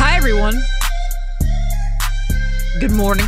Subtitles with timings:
[0.00, 0.54] Hi, everyone.
[2.80, 3.26] Good morning.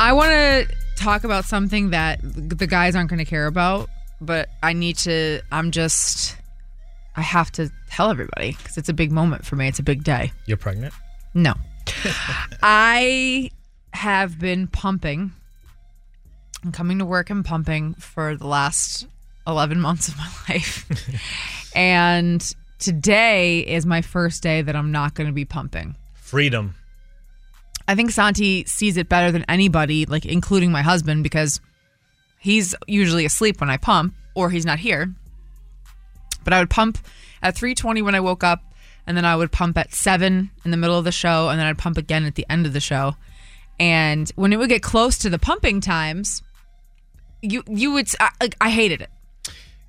[0.00, 3.88] I want to talk about something that the guys aren't going to care about,
[4.20, 6.36] but I need to, I'm just,
[7.16, 9.68] I have to tell everybody because it's a big moment for me.
[9.68, 10.32] It's a big day.
[10.46, 10.94] You're pregnant?
[11.34, 11.54] No.
[12.62, 13.50] I
[13.92, 15.32] have been pumping.
[16.64, 19.06] I'm coming to work and pumping for the last
[19.46, 20.86] 11 months of my life.
[21.74, 25.96] and today is my first day that I'm not going to be pumping.
[26.12, 26.74] Freedom.
[27.88, 31.60] I think Santi sees it better than anybody, like including my husband, because
[32.38, 35.14] he's usually asleep when I pump or he's not here.
[36.44, 36.98] But I would pump
[37.42, 38.62] at 3:20 when I woke up,
[39.06, 41.66] and then I would pump at seven in the middle of the show, and then
[41.66, 43.16] I'd pump again at the end of the show.
[43.80, 46.42] And when it would get close to the pumping times,
[47.40, 49.10] you you would I, I hated it.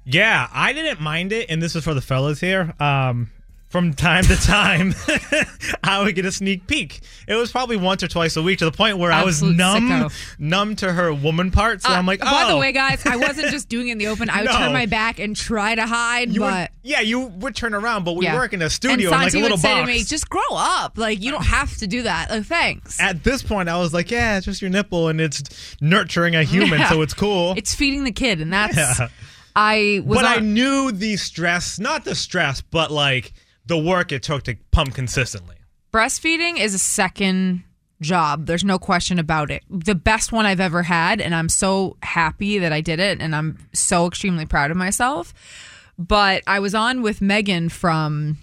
[0.05, 2.73] Yeah, I didn't mind it, and this is for the fellas here.
[2.79, 3.31] Um,
[3.69, 4.93] from time to time,
[5.83, 7.01] I would get a sneak peek.
[7.27, 9.81] It was probably once or twice a week to the point where Absolute I was
[9.81, 10.39] numb, sicko.
[10.39, 11.81] numb to her woman part.
[11.81, 12.31] So Uh, I'm like, oh.
[12.31, 14.29] by the way, guys, I wasn't just doing it in the open.
[14.29, 14.57] I would No.
[14.57, 16.69] turn my back and try to hide, you but.
[16.71, 18.35] would, yeah, you would turn around, but we yeah.
[18.35, 19.81] work in a and studio in like a little box.
[19.81, 20.97] to me, "Just grow up.
[20.97, 22.29] Like you don't have to do that.
[22.29, 25.75] Like, thanks." At this point, I was like, yeah, it's just your nipple, and it's
[25.81, 26.89] nurturing a human, Yeah.
[26.89, 27.55] so it's cool.
[27.57, 28.77] It's feeding the kid, and that's.
[28.77, 29.09] Yeah.
[29.55, 30.17] I was.
[30.17, 33.33] but I knew the stress, not the stress, but like
[33.65, 35.55] the work it took to pump consistently.
[35.91, 37.63] breastfeeding is a second
[38.01, 38.45] job.
[38.45, 39.63] There's no question about it.
[39.69, 43.35] The best one I've ever had, and I'm so happy that I did it, and
[43.35, 45.33] I'm so extremely proud of myself.
[45.97, 48.37] But I was on with Megan from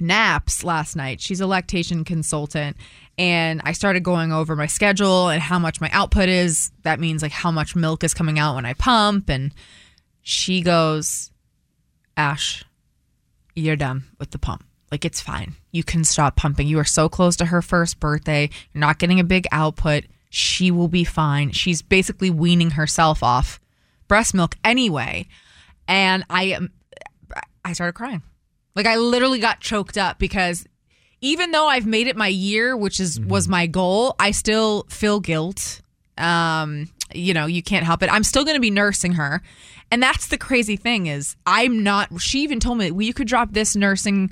[0.00, 1.20] Naps last night.
[1.20, 2.76] She's a lactation consultant.
[3.16, 6.70] And I started going over my schedule and how much my output is.
[6.82, 9.28] That means like how much milk is coming out when I pump.
[9.28, 9.52] And
[10.28, 11.30] she goes,
[12.14, 12.62] Ash,
[13.54, 14.62] you're done with the pump.
[14.92, 15.54] Like it's fine.
[15.72, 16.66] You can stop pumping.
[16.66, 18.50] You are so close to her first birthday.
[18.74, 20.04] You're not getting a big output.
[20.28, 21.52] She will be fine.
[21.52, 23.58] She's basically weaning herself off
[24.06, 25.28] breast milk anyway.
[25.86, 26.72] And I am
[27.64, 28.20] I started crying.
[28.76, 30.66] Like I literally got choked up because
[31.22, 35.20] even though I've made it my year, which is was my goal, I still feel
[35.20, 35.80] guilt.
[36.18, 38.12] Um, you know, you can't help it.
[38.12, 39.42] I'm still going to be nursing her.
[39.90, 43.28] And that's the crazy thing is I'm not she even told me well, you could
[43.28, 44.30] drop this nursing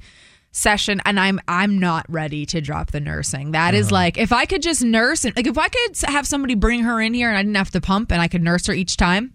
[0.52, 3.52] session and I'm I'm not ready to drop the nursing.
[3.52, 6.54] That is like if I could just nurse and like if I could have somebody
[6.54, 8.72] bring her in here and I didn't have to pump and I could nurse her
[8.72, 9.34] each time,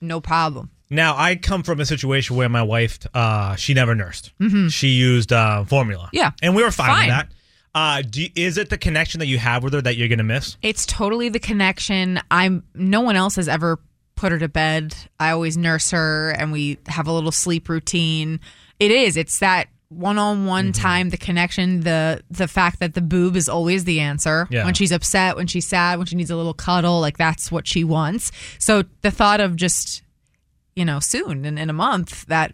[0.00, 0.70] no problem.
[0.90, 4.32] Now, I come from a situation where my wife, uh, she never nursed.
[4.70, 6.04] She used uh, formula.
[6.06, 6.16] Mm-hmm.
[6.16, 6.30] Yeah.
[6.40, 7.06] and we were fine, Fine.
[7.08, 7.28] with that.
[7.74, 10.56] Uh, do, is it the connection that you have with her that you're gonna miss?
[10.62, 12.20] It's totally the connection.
[12.30, 13.78] I'm no one else has ever
[14.18, 14.96] put her to bed.
[15.20, 18.40] I always nurse her and we have a little sleep routine.
[18.80, 19.16] It is.
[19.16, 24.00] It's that one-on-one time, the connection, the the fact that the boob is always the
[24.00, 24.46] answer.
[24.50, 24.64] Yeah.
[24.64, 27.66] When she's upset, when she's sad, when she needs a little cuddle, like that's what
[27.66, 28.32] she wants.
[28.58, 30.02] So the thought of just
[30.74, 32.52] you know, soon in, in a month that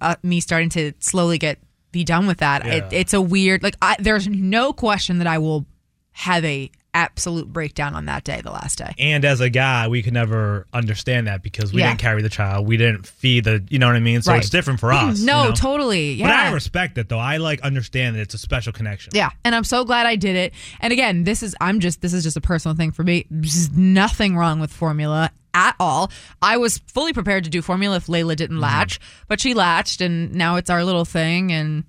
[0.00, 1.58] uh, me starting to slowly get
[1.92, 2.66] be done with that.
[2.66, 5.66] It, it's a weird like I, there's no question that I will
[6.12, 8.94] have a absolute breakdown on that day, the last day.
[8.98, 11.88] And as a guy, we could never understand that because we Yeah.
[11.88, 14.22] didn't carry the child, we didn't feed the, you know what I mean.
[14.22, 14.40] So Right.
[14.40, 15.20] it's different for us.
[15.20, 15.54] no, you know?
[15.54, 16.14] totally.
[16.14, 16.26] Yeah.
[16.28, 17.18] But I respect it though.
[17.18, 19.12] I like understand that it's a special connection.
[19.14, 20.54] Yeah, and I'm so glad I did it.
[20.80, 23.26] And again, this is I'm just this is just a personal thing for me.
[23.30, 26.10] There's nothing wrong with formula at all.
[26.40, 28.62] I was fully prepared to do formula if Layla didn't mm-hmm.
[28.62, 31.84] latch, but she latched and now it's our little thing and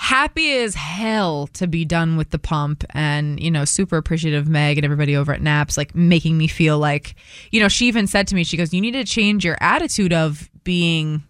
[0.00, 4.48] happy as hell to be done with the pump and you know super appreciative of
[4.48, 7.16] meg and everybody over at naps like making me feel like
[7.50, 10.12] you know she even said to me she goes you need to change your attitude
[10.12, 11.24] of being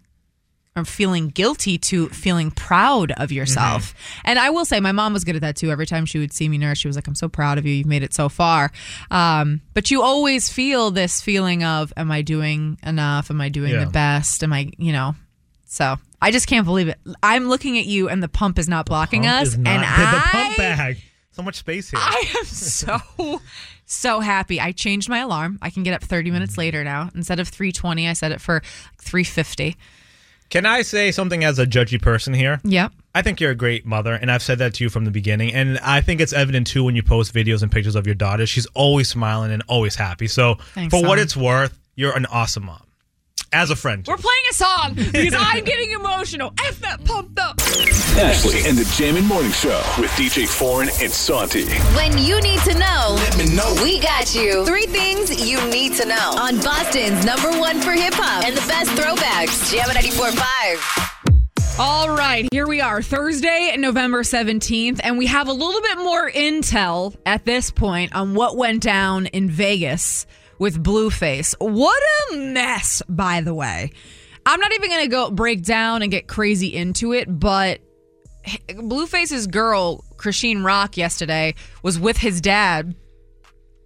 [0.76, 3.94] or feeling guilty to feeling proud of yourself.
[4.24, 5.72] And I will say, my mom was good at that too.
[5.72, 7.72] Every time she would see me nurse, she was like, I'm so proud of you.
[7.72, 8.70] You've made it so far.
[9.10, 13.28] Um, but you always feel this feeling of, am I doing enough?
[13.28, 13.86] Am I doing Yeah.
[13.86, 14.44] the best?
[14.44, 15.16] Am I, you know,
[15.64, 16.98] so I just can't believe it.
[17.22, 19.56] I'm looking at you and the pump is not blocking Pump us.
[19.56, 20.98] not- and I, the pump bag.
[21.32, 22.00] So much space here.
[22.02, 23.40] I am so
[23.86, 24.60] so happy.
[24.60, 25.58] I changed my alarm.
[25.62, 26.58] I can get up 30 minutes mm.
[26.58, 27.10] later now.
[27.14, 28.60] Instead of 320, I set it for
[29.00, 29.76] 350.
[30.50, 32.60] Can I say something as a judgy person here?
[32.64, 32.92] Yep.
[33.14, 35.52] I think you're a great mother, and I've said that to you from the beginning.
[35.52, 38.46] And I think it's evident too when you post videos and pictures of your daughter.
[38.46, 40.26] She's always smiling and always happy.
[40.26, 42.82] So, Thanks, for what it's worth, you're an awesome mom.
[43.50, 44.04] As a friend.
[44.06, 46.52] We're playing a song because I'm getting emotional.
[46.66, 47.58] F that pumped up.
[48.18, 51.64] Ashley and the Jammin' Morning Show with DJ Foreign and Santi.
[51.96, 53.74] When you need to know, Let me know.
[53.82, 54.66] we got you.
[54.66, 58.66] Three things you need to know on Boston's number one for hip hop and the
[58.68, 59.72] best throwbacks.
[59.72, 61.14] Jam 94.5.
[61.80, 66.28] All right, here we are, Thursday, November 17th, and we have a little bit more
[66.28, 70.26] intel at this point on what went down in Vegas
[70.58, 71.55] with Blueface.
[71.58, 73.93] What a mess, by the way.
[74.46, 77.81] I'm not even going to go break down and get crazy into it, but
[78.69, 82.94] Blueface's girl, Chrisean Rock, yesterday was with his dad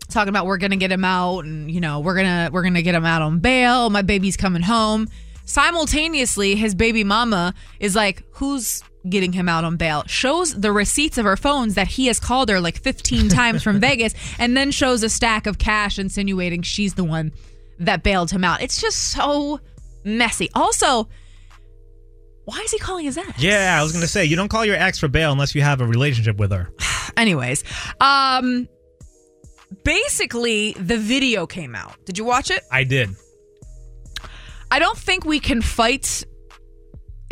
[0.08, 2.94] talking about we're gonna get him out and you know we're gonna we're gonna get
[2.94, 5.08] him out on bail my baby's coming home
[5.46, 11.18] simultaneously his baby mama is like who's getting him out on bail shows the receipts
[11.18, 14.70] of her phones that he has called her like 15 times from vegas and then
[14.70, 17.32] shows a stack of cash insinuating she's the one
[17.78, 19.58] that bailed him out it's just so
[20.04, 21.08] messy also
[22.44, 24.76] why is he calling his ex yeah, I was gonna say you don't call your
[24.76, 26.70] ex for bail unless you have a relationship with her.
[27.16, 27.64] anyways
[28.00, 28.68] um
[29.84, 33.10] basically the video came out did you watch it I did.
[34.70, 36.24] I don't think we can fight.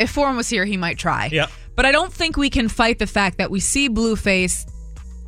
[0.01, 1.29] If Foreign was here, he might try.
[1.31, 1.49] Yep.
[1.75, 4.67] But I don't think we can fight the fact that we see Blueface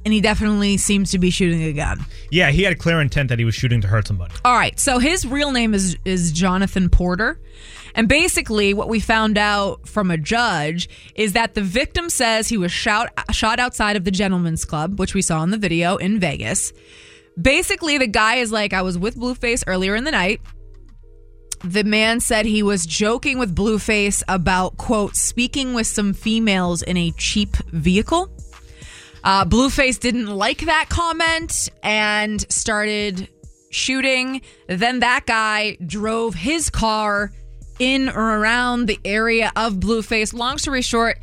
[0.06, 2.06] and he definitely seems to be shooting a gun.
[2.30, 4.34] Yeah, he had a clear intent that he was shooting to hurt somebody.
[4.44, 4.78] All right.
[4.80, 7.40] So his real name is is Jonathan Porter.
[7.96, 12.58] And basically what we found out from a judge is that the victim says he
[12.58, 16.20] was shot shot outside of the gentleman's club, which we saw in the video in
[16.20, 16.74] Vegas.
[17.42, 20.42] Basically the guy is like I was with Blueface earlier in the night.
[21.64, 26.98] The man said he was joking with Blueface about quote speaking with some females in
[26.98, 28.30] a cheap vehicle.
[29.24, 33.30] Uh, Blueface didn't like that comment and started
[33.70, 34.42] shooting.
[34.68, 37.32] Then that guy drove his car
[37.80, 40.34] in or around the area of Blueface.
[40.34, 41.18] Long story short,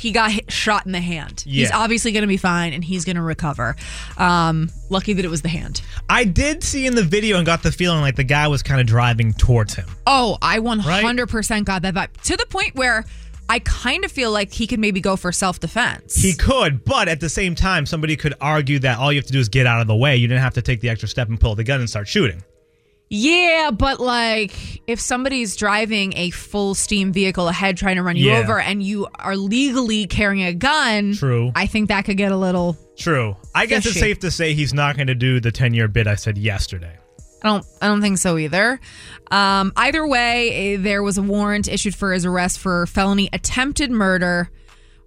[0.00, 1.44] he got hit, shot in the hand.
[1.46, 3.76] He's obviously going to be fine and he's going to recover.
[4.16, 5.82] Um, lucky that it was the hand.
[6.08, 8.80] I did see in the video and got the feeling like the guy was kind
[8.80, 9.86] of driving towards him.
[10.06, 13.04] Oh, I 100% got that vibe to the point where
[13.50, 16.14] I kind of feel like he could maybe go for self defense.
[16.14, 19.32] He could, but at the same time, somebody could argue that all you have to
[19.32, 20.16] do is get out of the way.
[20.16, 22.42] You didn't have to take the extra step and pull the gun and start shooting.
[23.12, 24.54] Yeah, but like
[24.86, 28.38] if somebody's driving a full steam vehicle ahead trying to run you Yeah.
[28.38, 31.50] over and you are legally carrying a gun, True.
[31.56, 33.36] I think that could get a little True.
[33.52, 34.00] I guess it's Fishy.
[34.00, 36.96] safe to say he's not going to do the 10 year bid I said yesterday.
[37.42, 38.78] I don't I don't think so either.
[39.32, 43.90] Um, either way, eh, there was a warrant issued for his arrest for felony attempted
[43.90, 44.50] murder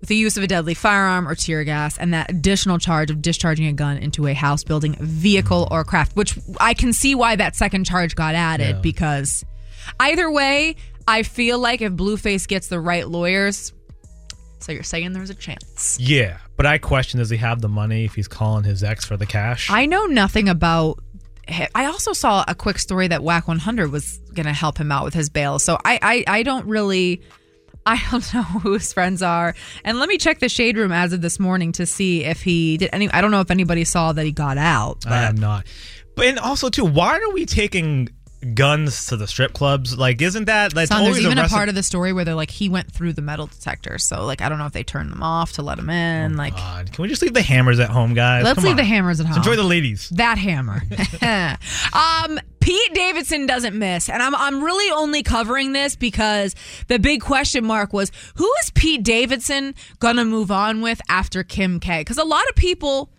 [0.04, 3.22] with the use of a deadly firearm or tear gas and that additional charge of
[3.22, 7.38] discharging a gun into a house building vehicle or craft, which I can see why
[7.38, 8.82] that second charge got added Yeah.
[8.82, 9.46] because
[10.02, 10.76] either way,
[11.08, 13.72] I feel like if Blueface gets the right lawyers,
[14.60, 15.98] so you're saying there's a chance.
[16.02, 19.16] Yeah, but I question does he have the money if he's calling his ex for
[19.16, 19.70] the cash?
[19.70, 21.00] I know nothing about.
[21.74, 25.06] I also saw a quick story that Wack 100 was going to help him out
[25.06, 25.60] with his bail.
[25.60, 27.22] So I, I, I don't really,
[27.86, 29.56] I don't know who his friends are.
[29.84, 32.78] And let me check the shade room as of this morning to see if he
[32.78, 33.10] did any.
[33.12, 35.06] I don't know if anybody saw that he got out.
[35.06, 35.66] I am not.
[36.16, 38.10] But and also too, why are we taking
[38.56, 39.98] guns to the strip clubs?
[39.98, 42.26] Like, isn't that that's Son, always there's even a reci- part of the story where
[42.26, 43.98] they're like he went through the metal detector.
[43.98, 46.36] So like I don't know if they turned them off to let him in.
[46.38, 48.44] like God, can we just leave the hammers at home, guys?
[48.44, 48.78] let's Come leave on.
[48.78, 49.38] the hammers at home.
[49.38, 50.10] Enjoy the ladies.
[50.10, 50.82] That hammer.
[51.94, 56.56] um, Pete Davidson doesn't miss, and I'm I'm really only covering this because
[56.88, 61.80] the big question mark was who is Pete Davidson gonna move on with after Kim
[61.80, 62.02] K?
[62.02, 63.10] Because a lot of people.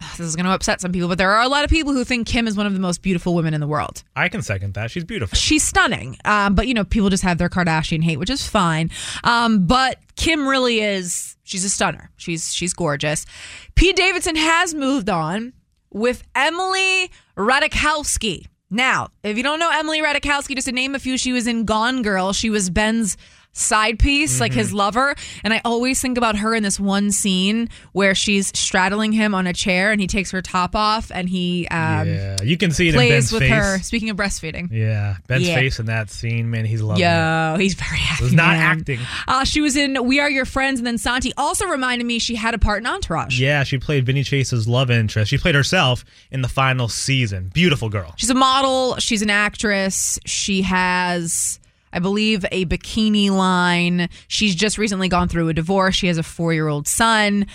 [0.16, 2.02] This is going to upset some people, but there are a lot of people who
[2.02, 4.02] think Kim is one of the most beautiful women in the world.
[4.14, 4.90] I can second that.
[4.90, 5.36] She's beautiful.
[5.36, 8.90] She's stunning, um, but you know, people just have their Kardashian hate, which is fine.
[9.24, 11.36] Um, but Kim really is.
[11.44, 12.10] She's a stunner.
[12.16, 13.26] She's she's gorgeous.
[13.74, 15.52] Pete Davidson has moved on
[15.90, 18.46] with Emily Ratajkowski.
[18.70, 21.64] Now, if you don't know Emily Ratajkowski, just to name a few, she was in
[21.64, 22.32] Gone Girl.
[22.32, 23.16] She was Ben's
[23.58, 24.58] side piece, like Mm-hmm.
[24.60, 25.14] his lover.
[25.42, 29.46] And I always think about her in this one scene where she's straddling him on
[29.46, 32.88] a chair and he takes her top off and he um, yeah, you can see
[32.88, 33.52] it in plays with face.
[33.52, 33.78] her.
[33.80, 34.70] Speaking of breastfeeding.
[34.70, 35.54] Yeah, Ben's Yeah.
[35.54, 37.06] face in that scene, man, he's loving it.
[37.06, 38.24] Yo, he's very happy.
[38.24, 38.78] Was not man.
[38.78, 39.00] acting.
[39.26, 42.34] Uh, she was in We Are Your Friends, and then Santi also reminded me she
[42.34, 43.40] had a part in Entourage.
[43.40, 45.30] Yeah, she played Vinny Chase's love interest.
[45.30, 47.50] She played herself in the final season.
[47.54, 48.12] Beautiful girl.
[48.16, 48.96] She's a model.
[48.98, 50.18] She's an actress.
[50.26, 51.58] She has,
[51.96, 54.10] I believe, a bikini line.
[54.28, 55.94] She's just recently gone through a divorce.
[55.94, 57.46] She has a four year old son.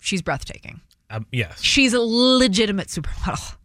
[0.00, 0.80] She's breathtaking.
[1.10, 1.60] Um, yes.
[1.60, 3.56] She's a legitimate supermodel.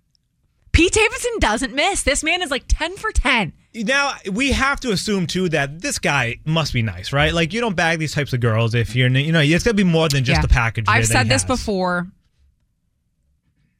[0.72, 2.02] Pete Davidson doesn't miss.
[2.02, 3.54] This man is like 10 for 10.
[3.76, 7.32] Now we have to assume too that this guy must be nice, right?
[7.32, 9.84] Like you don't bag these types of girls if you're, you know, it's gonna be
[9.84, 10.42] more than just Yeah.
[10.42, 10.86] the package.
[10.88, 11.46] I've said this has.
[11.46, 12.08] before.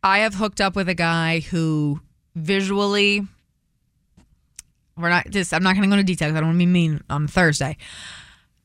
[0.04, 2.00] I have hooked up with a guy who
[2.36, 3.26] visually
[4.98, 6.32] we're not just I'm not gonna go into details.
[6.34, 7.78] I don't want to be mean on Thursday.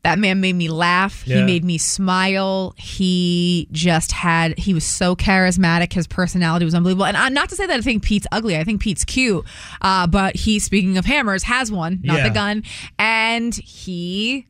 [0.05, 1.23] That man made me laugh.
[1.23, 2.73] He made me smile.
[2.79, 5.93] He just had he was so charismatic.
[5.93, 7.05] His personality was unbelievable.
[7.07, 8.57] And I'm not to say that I think Pete's ugly.
[8.57, 9.45] I think Pete's cute.
[9.83, 12.29] Uh, but he, speaking of hammers, has one, not Yeah.
[12.29, 12.63] the gun.
[12.99, 14.47] And he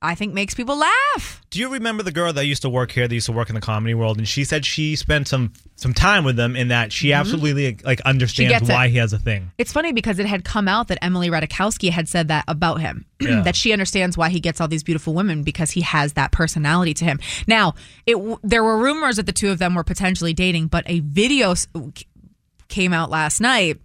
[0.00, 1.42] I think makes people laugh.
[1.50, 3.08] Do you remember the girl that used to work here?
[3.08, 5.92] That used to work in the comedy world, and she said she spent some some
[5.92, 8.70] time with him, in that she absolutely like understands Mm-hmm.
[8.70, 8.74] it.
[8.74, 9.50] why he has a thing.
[9.58, 13.06] It's funny because it had come out that Emily Ratajkowski had said that about him,
[13.20, 13.42] Yeah.
[13.42, 16.94] that she understands why he gets all these beautiful women because he has that personality
[16.94, 17.18] to him.
[17.48, 17.74] Now,
[18.06, 21.54] it there were rumors that the two of them were potentially dating, but a video
[22.68, 23.80] came out last night.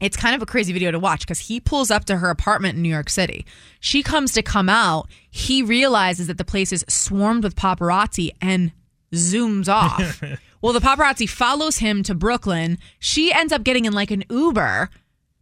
[0.00, 2.76] It's kind of a crazy video to watch because he pulls up to her apartment
[2.76, 3.44] in New York City.
[3.80, 5.08] She comes to come out.
[5.30, 8.72] He realizes that the place is swarmed with paparazzi and
[9.12, 10.22] zooms off.
[10.62, 12.78] well, the paparazzi follows him to Brooklyn.
[12.98, 14.88] She ends up getting in like an Uber,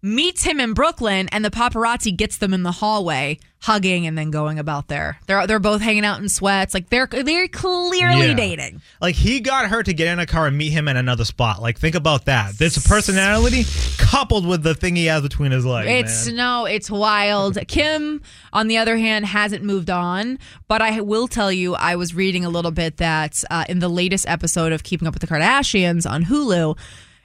[0.02, 4.30] meets him in Brooklyn, and the paparazzi gets them in the hallway, hugging and then
[4.30, 5.18] going about their.
[5.26, 6.72] They're they're both hanging out in sweats.
[6.74, 8.34] Like they're they're clearly Yeah.
[8.34, 8.80] dating.
[9.00, 11.60] Like he got her to get in a car and meet him at another spot.
[11.60, 12.54] Like think about that.
[12.58, 13.64] This personality
[13.98, 15.88] coupled with the thing he has between his legs.
[15.90, 16.36] It's man.
[16.36, 17.58] no, it's wild.
[17.66, 20.38] Kim, on the other hand, hasn't moved on.
[20.68, 23.88] But I will tell you, I was reading a little bit that uh, in the
[23.88, 26.78] latest episode of Keeping Up with the Kardashians on Hulu,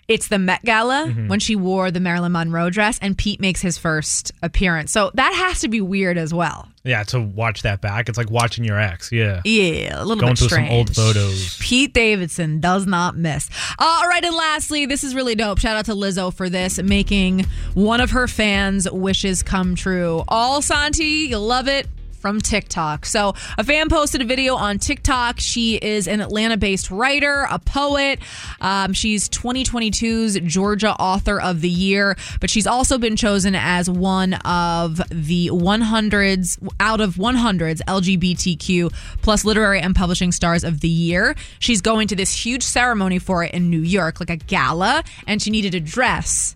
[0.07, 1.27] it's the Met Gala Mm-hmm.
[1.27, 4.91] when she wore the Marilyn Monroe dress, and Pete makes his first appearance.
[4.91, 6.67] So that has to be weird as well.
[6.83, 9.11] yeah, to watch that back, it's like watching your ex.
[9.11, 10.21] Yeah, Yeah, a little bit.
[10.21, 11.57] going bit through some old photos.
[11.59, 13.49] Pete Davidson does not miss.
[13.79, 15.59] All right, and lastly, this is really dope.
[15.59, 20.23] Shout out to Lizzo for this, making one of her fans' wishes come true.
[20.27, 21.87] All Santi, you'll love it.
[22.23, 23.05] From TikTok.
[23.05, 25.41] So, a fan posted a video on TikTok.
[25.41, 28.19] She is an Atlanta based writer, a poet.
[28.61, 34.35] Um, she's 2022's Georgia Author of the Year, but she's also been chosen as one
[34.35, 41.35] of the 100s out of 100s LGBTQ plus literary and publishing stars of the year.
[41.59, 45.41] She's going to this huge ceremony for it in New York, like a gala, and
[45.41, 46.55] she needed a dress.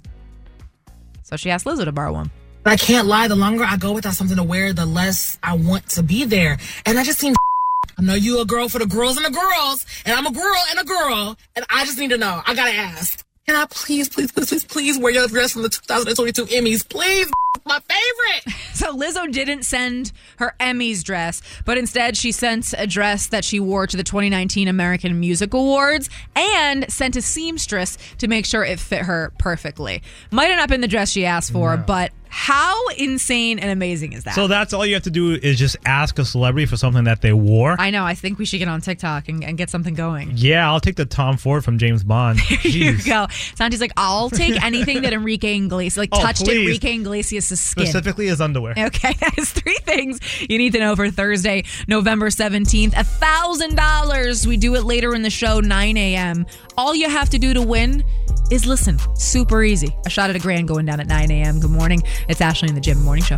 [1.24, 2.32] So she asked Lizzo to borrow one.
[2.68, 3.30] But I can't lie.
[3.30, 6.58] The longer I go without something to wear, the less I want to be there.
[6.86, 7.34] And I just seem.
[7.98, 10.62] I know you a girl for the girls and the girls, and I'm a girl
[10.72, 12.42] and a girl, and I just need to know.
[12.46, 13.26] I gotta ask.
[13.48, 16.90] Can I please, please, please, please, please wear your dress from the 2022 Emmys?
[16.90, 17.32] Please,
[17.66, 18.56] my favorite.
[18.78, 23.60] So Lizzo didn't send her Emmys dress, but instead she sent a dress that she
[23.60, 28.80] wore to the 2019 American Music Awards and sent a seamstress to make sure it
[28.80, 30.04] fit her perfectly.
[30.30, 34.24] Might have not been the dress she asked for, but how insane and amazing is
[34.26, 34.36] that?
[34.36, 37.22] So that's all you have to do is just ask a celebrity for something that
[37.22, 37.76] they wore.
[37.80, 38.06] I know.
[38.06, 40.32] I think we should get on TikTok and, and get something going.
[40.36, 42.40] yeah, I'll take the Tom Ford from James Bond.
[42.42, 43.28] Here you go.
[43.56, 46.62] Santi's like, I'll take anything that Enrique Iglesias, like Oh, touched please.
[46.68, 47.86] Enrique Iglesias' skin.
[47.86, 48.74] Specifically his underwear.
[48.78, 50.20] Okay, that's three things
[50.50, 52.94] you need to know for Thursday, November 17th.
[52.94, 54.46] A $1,000.
[54.48, 56.46] We do it later in the show, 9 a.m.
[56.78, 58.04] All you have to do to win
[58.52, 58.98] is listen.
[59.16, 59.96] Super easy.
[60.06, 61.60] A shot at a grand going down at 9 a.m.
[61.60, 62.02] Good morning.
[62.28, 63.38] It's Ashley in the Gym Morning Show.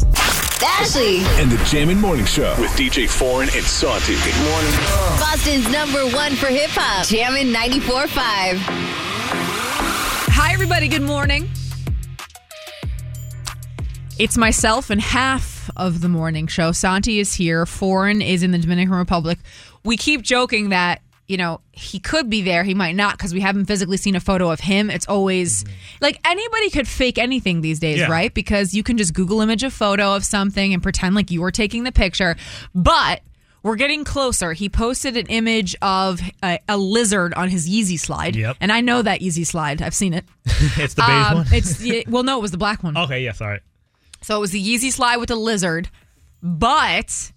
[0.62, 4.14] Ashley, And the Jammin' Morning Show with DJ Foreign and Santi.
[4.16, 4.72] Good morning.
[5.20, 7.06] Boston's number one for hip hop.
[7.08, 8.10] Jammin' 94.5.
[10.32, 10.88] Hi, everybody.
[10.88, 11.50] Good morning.
[14.18, 16.72] It's myself and half of the morning show.
[16.74, 17.66] Santi is here.
[17.66, 19.40] Foreign is in the Dominican Republic.
[19.84, 22.64] We keep joking that, you know, he could be there.
[22.64, 24.90] He might not because we haven't physically seen a photo of him.
[24.90, 25.64] It's always
[26.02, 28.12] like anybody could fake anything these days, Yeah.
[28.12, 28.34] right?
[28.34, 31.52] Because you can just Google image a photo of something and pretend like you were
[31.52, 32.36] taking the picture.
[32.74, 33.22] But
[33.62, 34.54] we're getting closer.
[34.54, 38.36] He posted an image of a, a lizard on his Yeezy slide.
[38.36, 38.58] Yep.
[38.62, 39.82] And I know that Yeezy slide.
[39.82, 40.26] I've seen it.
[40.46, 41.46] it's the beige Um, one.
[41.52, 42.98] it's well, no, it was the black one.
[42.98, 43.60] okay, yeah, sorry.
[44.22, 45.90] So it was the Yeezy slide with the lizard,
[46.42, 47.32] but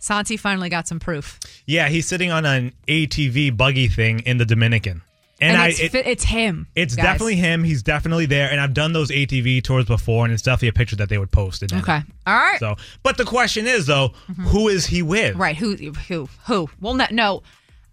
[0.00, 1.38] Santi finally got some proof.
[1.66, 5.02] Yeah, he's sitting on an ATV buggy thing in the Dominican.
[5.42, 6.66] And, I, it's, it- it's him.
[6.74, 7.04] it's guys.
[7.04, 7.64] definitely him.
[7.64, 8.50] He's definitely there.
[8.50, 11.30] And I've done those ATV tours before, and it's definitely a picture that they would
[11.30, 11.62] post.
[11.62, 11.72] It.
[11.72, 12.02] Okay.
[12.26, 12.58] All right.
[12.58, 14.44] So, but the question is though, mm-hmm.
[14.44, 15.36] who is he with?
[15.36, 15.56] Right.
[15.56, 15.76] Who?
[15.76, 16.28] Who?
[16.46, 16.68] Who?
[16.80, 17.42] We'll ne- no.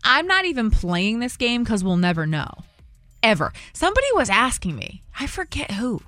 [0.04, 2.50] I'm not even playing this game because we'll never know.
[3.24, 3.52] Ever.
[3.74, 5.02] Somebody was asking me.
[5.20, 6.02] I forget who.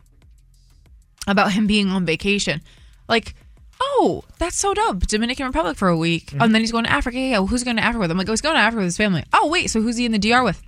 [1.28, 2.62] About him being on vacation.
[3.08, 3.34] Like,
[3.80, 5.08] oh, that's so dope.
[5.08, 6.28] Dominican Republic for a week.
[6.28, 6.42] Mm-hmm.
[6.42, 7.18] And then he's going to Africa.
[7.20, 8.12] Yeah, well, who's going to Africa with?
[8.12, 9.24] I'm like, oh, he's going to Africa with his family.
[9.34, 9.70] Oh, wait.
[9.70, 10.62] So who's he in the DR with?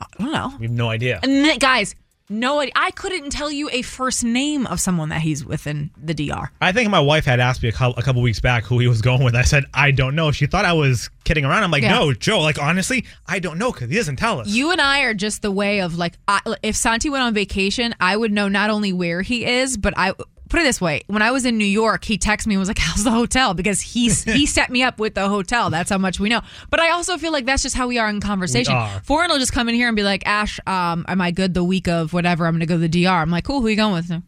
[0.00, 0.52] I don't know.
[0.58, 1.20] We have no idea.
[1.22, 1.94] And then, guys,
[2.28, 2.72] no idea.
[2.74, 6.50] I couldn't tell you a first name of someone that he's within the DR.
[6.60, 8.88] I think my wife had asked me a couple, a couple weeks back who he
[8.88, 9.34] was going with.
[9.36, 10.32] I said I don't know.
[10.32, 11.62] She thought I was kidding around.
[11.62, 11.98] I'm like, Yeah.
[11.98, 12.40] no, Joe.
[12.40, 14.48] Like honestly, I don't know because he doesn't tell us.
[14.48, 17.94] You and I are just the way of like, I, if Santi went on vacation,
[18.00, 20.14] I would know not only where he is, but I
[20.52, 22.68] put it this way: when I was in New York, he texted me and was
[22.68, 25.70] like, "How's the hotel?" Because he's he set me up with the hotel.
[25.70, 26.42] That's how much we know.
[26.70, 28.74] But I also feel like that's just how we are in conversation.
[28.74, 29.00] Are.
[29.00, 31.64] Foreign will just come in here and be like, "Ash, um, am I good the
[31.64, 32.46] week of whatever?
[32.46, 34.22] I'm going to go to the DR." I'm like, "Cool, who you going with?"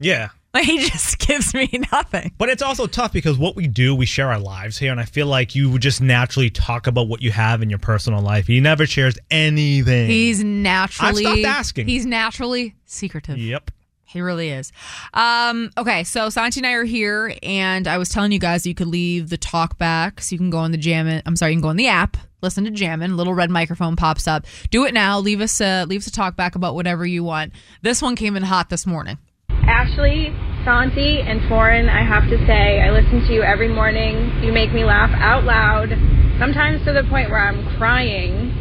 [0.00, 0.30] yeah.
[0.54, 2.32] Like he just gives me nothing.
[2.38, 5.04] But it's also tough because what we do, we share our lives here, and I
[5.04, 8.46] feel like you would just naturally talk about what you have in your personal life.
[8.46, 10.08] He never shares anything.
[10.08, 11.26] He's naturally.
[11.26, 11.86] I stopped asking.
[11.86, 13.36] He's naturally secretive.
[13.36, 13.70] yep.
[14.08, 14.72] He really is.
[15.12, 18.74] Um, okay, so Santi and I are here, and I was telling you guys you
[18.74, 21.22] could leave the talk back, so you can go on the Jammin.
[21.26, 23.18] I'm sorry, you can go on the app, listen to Jammin.
[23.18, 24.46] Little red microphone pops up.
[24.70, 25.18] Do it now.
[25.18, 27.52] Leave us a leave us a talk back about whatever you want.
[27.82, 29.18] This one came in hot this morning.
[29.50, 30.32] Ashley,
[30.64, 34.42] Santi, and Foreign, I have to say, I listen to you every morning.
[34.42, 35.90] You make me laugh out loud,
[36.38, 38.54] sometimes to the point where I'm crying.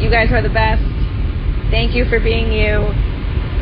[0.00, 0.84] You guys are the best.
[1.70, 2.94] Thank you for being you.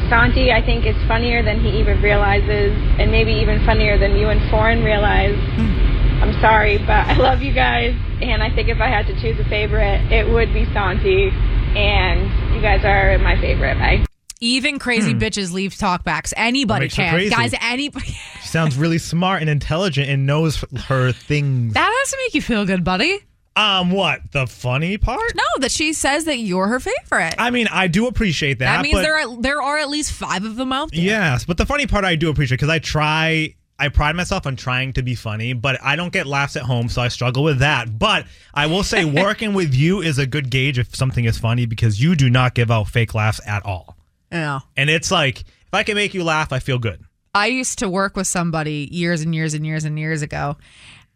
[0.08, 4.28] Santi, I think, is funnier than he even realizes, and maybe even funnier than you
[4.28, 5.36] and Foreign realize.
[5.56, 6.22] Hmm.
[6.22, 9.38] I'm sorry, but I love you guys, and I think if I had to choose
[9.38, 11.28] a favorite, it would be Santi,
[11.76, 13.78] and you guys are my favorite.
[13.78, 14.04] Bye.
[14.40, 15.18] Even crazy hmm.
[15.18, 16.32] bitches leave talkbacks.
[16.36, 17.30] Anybody makes her can, crazy.
[17.30, 17.54] guys.
[17.60, 18.06] Anybody.
[18.44, 21.74] She sounds really smart and intelligent and knows her things.
[21.74, 23.20] that has to make you feel good, buddy.
[23.56, 25.34] Um, what the funny part?
[25.36, 27.36] No, that she says that you're her favorite.
[27.38, 28.76] I mean, I do appreciate that.
[28.76, 31.00] that means but- there are there are at least five of them out there.
[31.00, 33.54] Yes, but the funny part I do appreciate because I try.
[33.76, 36.88] I pride myself on trying to be funny, but I don't get laughs at home,
[36.88, 37.98] so I struggle with that.
[37.98, 41.66] But I will say, working with you is a good gauge if something is funny
[41.66, 43.96] because you do not give out fake laughs at all.
[44.30, 44.60] Yeah.
[44.76, 47.02] And it's like, if I can make you laugh, I feel good.
[47.34, 50.56] I used to work with somebody years and years and years and years ago,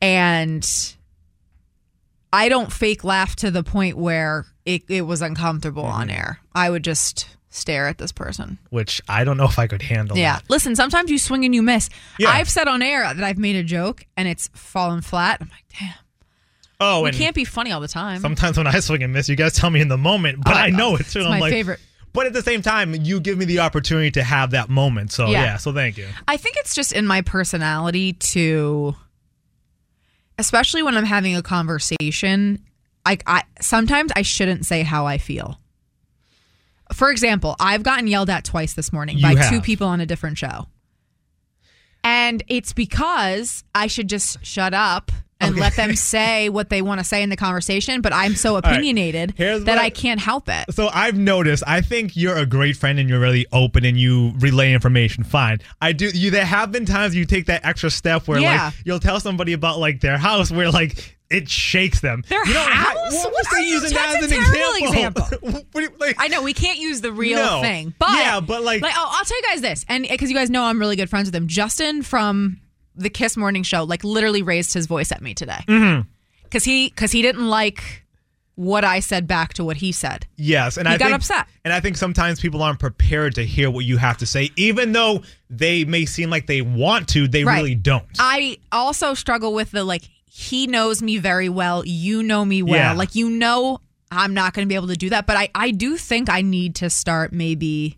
[0.02, 0.68] and
[2.32, 6.00] I don't fake laugh to the point where it, it was uncomfortable mm-hmm.
[6.00, 6.40] on air.
[6.54, 8.58] I would just stare at this person.
[8.70, 10.16] Which I don't know if I could handle.
[10.16, 10.36] Yeah.
[10.36, 10.50] that.
[10.50, 11.88] Listen, sometimes you swing and you miss.
[12.18, 12.30] Yeah.
[12.30, 15.38] I've said on air that I've made a joke and it's fallen flat.
[15.40, 15.94] I'm like, damn,
[16.80, 18.20] Oh, and can't be funny all the time.
[18.20, 20.58] sometimes when I swing and miss, you guys tell me in the moment, but Oh,
[20.58, 21.80] I know it's, it's my like, favorite.
[22.12, 25.12] But at the same time, you give me the opportunity to have that moment.
[25.12, 25.42] So Yeah.
[25.42, 26.06] yeah so thank you.
[26.26, 28.94] I think it's just in my personality to,
[30.38, 32.64] especially when I'm having a conversation.
[33.04, 35.60] like I sometimes I shouldn't say how I feel.
[36.92, 39.50] For example, I've gotten yelled at twice this morning You by have.
[39.50, 40.66] two people on a different show,
[42.02, 47.00] and it's because I should just shut up and let them say what they want
[47.00, 48.00] to say in the conversation.
[48.00, 50.72] But I'm so opinionated Here's that I can't help it.
[50.74, 51.62] So I've noticed.
[51.66, 55.24] I think you're a great friend and you're really open and you relay information.
[55.24, 55.60] Fine.
[55.80, 56.08] I do.
[56.12, 56.30] You.
[56.30, 58.66] There have been times you take that extra step where Yeah.
[58.66, 62.24] like you'll tell somebody about like their house where like it shakes them.
[62.28, 62.96] Their you don't house?
[63.12, 66.54] well, What are you- using that as an What do you- like, I know we
[66.54, 67.60] can't use the real No.
[67.60, 70.48] thing, but Yeah, but, like- oh, I'll tell you guys this, and because you guys
[70.48, 71.46] know I'm really good friends with him.
[71.46, 72.60] Justin from
[72.98, 76.08] the Kiss Morning Show, like literally raised his voice at me today Mm-hmm.
[76.44, 78.04] because he because he didn't like
[78.56, 80.26] what I said back to what he said.
[80.36, 81.46] Yes, and He I got think, upset.
[81.64, 84.90] And I think sometimes people aren't prepared to hear what you have to say, even
[84.92, 87.28] though they may seem like they want to.
[87.28, 87.58] They Right.
[87.58, 88.04] really don't.
[88.18, 92.74] I also struggle with the like he knows me very well, you know me well,
[92.74, 92.92] Yeah.
[92.94, 93.80] like you know
[94.10, 96.40] I'm not going to be able to do that, but I I do think I
[96.42, 97.97] need to start maybe.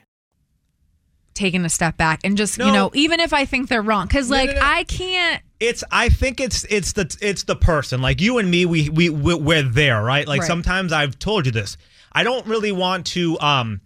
[1.41, 4.29] Taking a step back and just you know even if I think they're wrong because
[4.29, 4.61] No, like no, no.
[4.63, 5.83] I can't It's.
[5.91, 6.63] I think it's.
[6.65, 7.15] It's the.
[7.21, 8.01] It's the person.
[8.01, 8.65] Like you and me.
[8.65, 8.89] We.
[8.89, 9.09] We.
[9.09, 10.27] we- We're there, right?
[10.27, 10.47] Like Right.
[10.47, 11.77] sometimes I've told you this.
[12.11, 13.39] I don't really want to.
[13.39, 13.81] Um.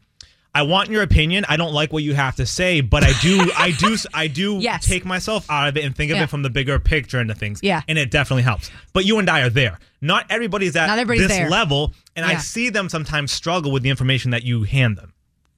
[0.54, 1.44] I want your opinion.
[1.50, 3.52] I don't like what you have to say, but I do.
[3.58, 3.98] I do.
[4.14, 4.86] I do Yes.
[4.86, 6.24] take myself out of it and think of Yeah.
[6.24, 7.60] it from the bigger picture into things.
[7.62, 7.82] Yeah.
[7.90, 8.72] And it definitely helps.
[8.94, 9.80] But you and I are there.
[10.00, 11.50] Not everybody's at Not everybody's this there.
[11.50, 15.12] level, and I see them sometimes struggle with the information that you hand them.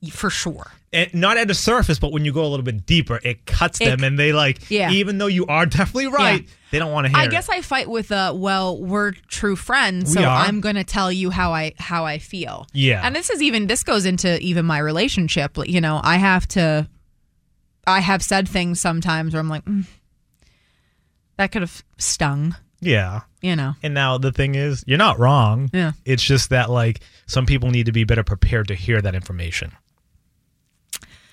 [0.10, 0.72] for sure.
[0.94, 3.82] And not at the surface, but when you go a little bit deeper, it cuts
[3.82, 4.90] It- them, and they like, Yeah.
[4.92, 6.50] even though you are definitely right, Yeah.
[6.72, 7.20] they don't want to hear.
[7.20, 7.56] I guess it.
[7.56, 11.54] I fight with uh well we're true friends so I'm going to tell you how
[11.54, 12.68] I how I feel.
[12.74, 13.02] Yeah.
[13.04, 16.88] And this is even this goes into even my relationship, you know, I have to
[17.86, 19.86] I have said things sometimes where I'm like mm,
[21.38, 23.22] that could have stung, yeah.
[23.42, 23.74] you know.
[23.84, 25.70] And now the thing is, you're not wrong.
[25.72, 25.92] Yeah.
[26.06, 29.72] It's just that like some people need to be better prepared to hear that information.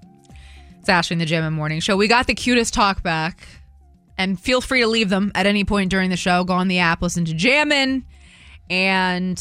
[0.79, 1.97] It's Ashley in the Gym and Morning Show.
[1.97, 3.47] We got the cutest talk back
[4.17, 6.43] and feel free to leave them at any point during the show.
[6.43, 8.05] Go on the app, listen to Jammin',
[8.69, 9.39] and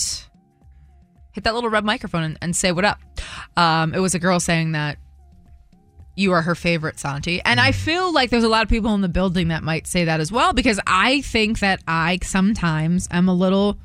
[1.33, 3.01] hit that little red microphone and, and say what up.
[3.57, 4.99] Um, it was a girl saying that
[6.17, 7.41] you are her favorite, Santi.
[7.43, 7.75] And I mm.
[7.75, 10.31] feel like there's a lot of people in the building that might say that as
[10.31, 13.79] well because I think that I sometimes am a little.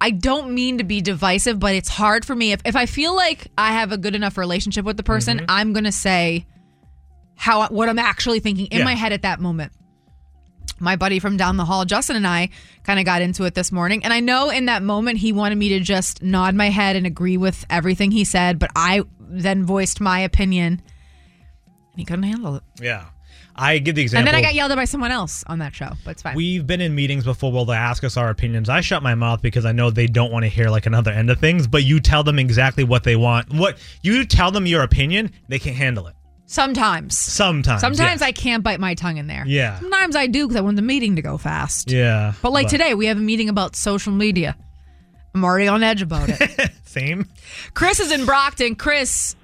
[0.00, 2.52] I don't mean to be divisive, but it's hard for me.
[2.52, 5.46] If, if I feel like I have a good enough relationship with the person, mm-hmm.
[5.48, 6.46] I'm going to say
[7.34, 8.84] how what I'm actually thinking in Yeah.
[8.84, 9.72] my head at that moment.
[10.80, 12.50] My buddy from down the hall, Justin and I
[12.84, 14.04] kind of got into it this morning.
[14.04, 17.04] And I know in that moment he wanted me to just nod my head and
[17.04, 20.82] agree with everything he said, but I then voiced my opinion
[21.92, 22.62] and he couldn't handle it.
[22.80, 23.06] yeah,
[23.56, 24.20] I give the example.
[24.20, 26.36] And then I got yelled at by someone else on that show, but it's fine.
[26.36, 28.68] We've been in meetings before where they ask us our opinions.
[28.68, 31.28] I shut my mouth because I know they don't want to hear like another end
[31.28, 31.66] of things.
[31.66, 33.52] But you tell them exactly what they want.
[33.52, 36.14] What you tell them your opinion, they can't handle it.
[36.46, 37.18] Sometimes.
[37.18, 37.80] Sometimes.
[37.82, 38.22] Sometimes yes.
[38.22, 39.44] I can't bite my tongue in there.
[39.46, 39.78] Yeah.
[39.80, 41.90] Sometimes I do because I want the meeting to go fast.
[41.90, 42.32] Yeah.
[42.40, 44.56] But like today, we have a meeting about social media.
[45.34, 46.70] I'm already on edge about it.
[46.98, 47.26] Same.
[47.74, 48.74] Chris is in Brockton.
[48.74, 49.36] Chris,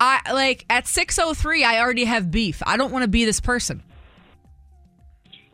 [0.00, 1.62] I like at 6:03.
[1.64, 2.62] I already have beef.
[2.66, 3.82] I don't want to be this person.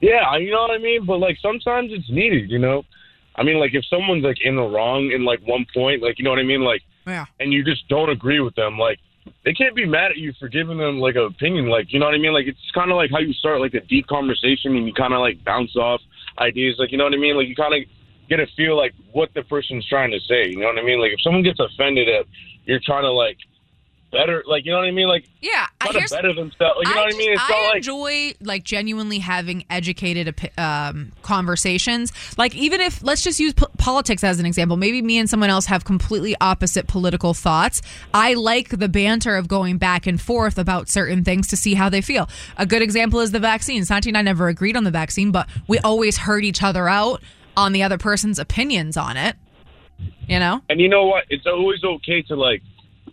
[0.01, 1.05] Yeah, you know what I mean.
[1.05, 2.51] But like sometimes it's needed.
[2.51, 2.85] You know,
[3.37, 6.25] I mean, like if someone's like in the wrong in like one point, like you
[6.25, 7.25] know what I mean, like, Yeah.
[7.41, 8.99] and you just don't agree with them, like
[9.45, 11.67] they can't be mad at you for giving them like an opinion.
[11.69, 12.33] Like you know what I mean.
[12.33, 15.13] Like it's kind of like how you start like a deep conversation and you kind
[15.13, 16.01] of like bounce off
[16.39, 16.77] ideas.
[16.79, 17.37] Like you know what I mean.
[17.37, 17.89] Like you kind of
[18.29, 20.49] get a feel like what the person's trying to say.
[20.49, 21.01] You know what I mean.
[21.01, 22.27] Like if someone gets offended at
[22.65, 23.39] you're trying to like
[24.11, 25.09] better, like you know what I mean.
[25.09, 25.67] Like Yeah.
[25.81, 26.79] I, try to better themselves.
[26.79, 27.33] Like, you know I, what I mean.
[27.33, 32.13] It's just- not I like enjoy like genuinely having educated um, conversations.
[32.39, 34.77] Like even if let's just use po- politics as an example.
[34.77, 37.83] Maybe me and someone else have completely opposite political thoughts.
[38.15, 41.89] I like the banter of going back and forth about certain things to see how
[41.89, 42.29] they feel.
[42.57, 43.85] A good example is the vaccine.
[43.85, 47.23] Santi and I never agreed on the vaccine, but we always heard each other out
[47.59, 49.37] on the other person's opinions on it.
[50.29, 51.25] You know, And you know what?
[51.29, 52.63] It's always okay to like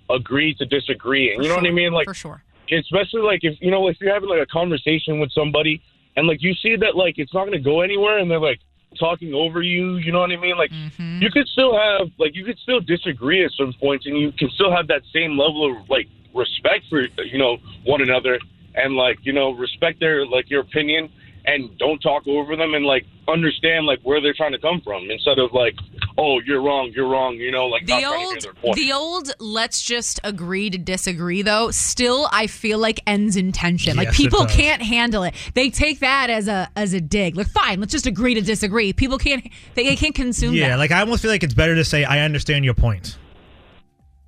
[0.09, 1.33] agree to disagree.
[1.33, 1.93] And you know what I mean?
[1.93, 2.43] Like for sure.
[2.71, 5.81] especially like if you know if you're having like a conversation with somebody
[6.15, 8.59] and like you see that like it's not going to go anywhere and they're like
[8.99, 10.57] talking over you, you know what I mean?
[10.57, 11.21] Like Mm-hmm.
[11.21, 14.49] you could still have like you could still disagree at some points and you can
[14.51, 18.37] still have that same level of like respect for you know one another
[18.75, 21.09] and like you know respect their like your opinion
[21.47, 25.09] and don't talk over them and like understand like where they're trying to come from
[25.09, 25.73] instead of like
[26.17, 28.75] oh you're wrong you're wrong you know like The trying old, hear point.
[28.75, 31.71] the old, let's just agree to disagree, though.
[31.71, 33.97] Still, I feel like ends in tension.
[33.97, 35.33] like Yes, it people can't handle it.
[35.55, 37.35] They take that as a as a dig.
[37.35, 38.93] Like, fine, let's just agree to disagree.
[38.93, 40.77] People can't they, they can't consume Yeah, that.
[40.79, 43.17] like I almost feel like it's better to say I understand your point.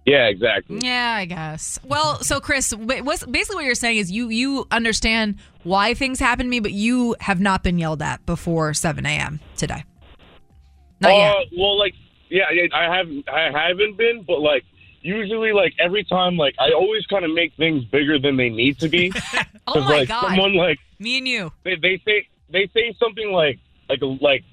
[0.07, 1.79] Yeah exactly yeah, I guess.
[1.83, 6.45] Well, so Chris, what's basically what you're saying is you you understand why things happen
[6.45, 9.39] to me, but you have not been yelled at before 7 a.m.
[9.57, 9.83] today.
[11.01, 11.35] Not uh, yet.
[11.57, 11.93] well like
[12.29, 14.63] yeah I haven't I haven't been but like
[15.01, 18.79] usually like every time like I always kind of make things bigger than they need
[18.79, 19.11] to be
[19.67, 21.51] Oh my like god, someone like me and you.
[21.63, 24.43] they, they say they say something like like like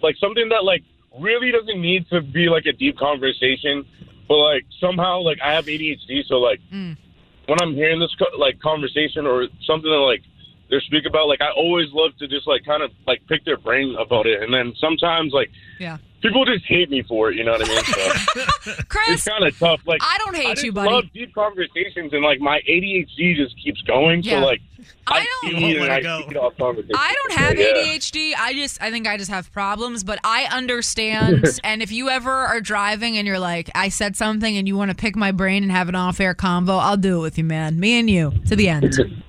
[0.00, 0.82] like something that like
[1.18, 3.84] really doesn't need to be like a deep conversation,
[4.28, 6.96] but like somehow like I have ADHD, so like Mm.
[7.46, 10.22] when I'm hearing this like conversation or something that like
[10.70, 13.56] they speak about, like I always love to just like kind of like pick their
[13.56, 15.98] brain about it, and then sometimes like Yeah.
[16.22, 17.36] People just hate me for it.
[17.36, 17.84] You know what I mean?
[17.84, 18.72] So
[19.08, 19.80] it's kind of tough.
[19.86, 20.88] Like I don't hate just you, buddy.
[20.88, 24.22] I love deep conversations, and like my ADHD just keeps going.
[24.22, 24.40] Yeah.
[24.40, 24.60] So like
[25.06, 26.18] I don't- feed Oh, and I go.
[26.40, 26.54] off.
[26.60, 27.66] I don't have Yeah.
[27.74, 28.32] ADHD.
[28.38, 31.44] I just I think I just have problems, but I understand.
[31.64, 34.90] and if you ever are driving and you're like, I said something and you want
[34.90, 37.78] to pick my brain and have an off-air convo, I'll do it with you, man.
[37.80, 38.94] Me and you to the end.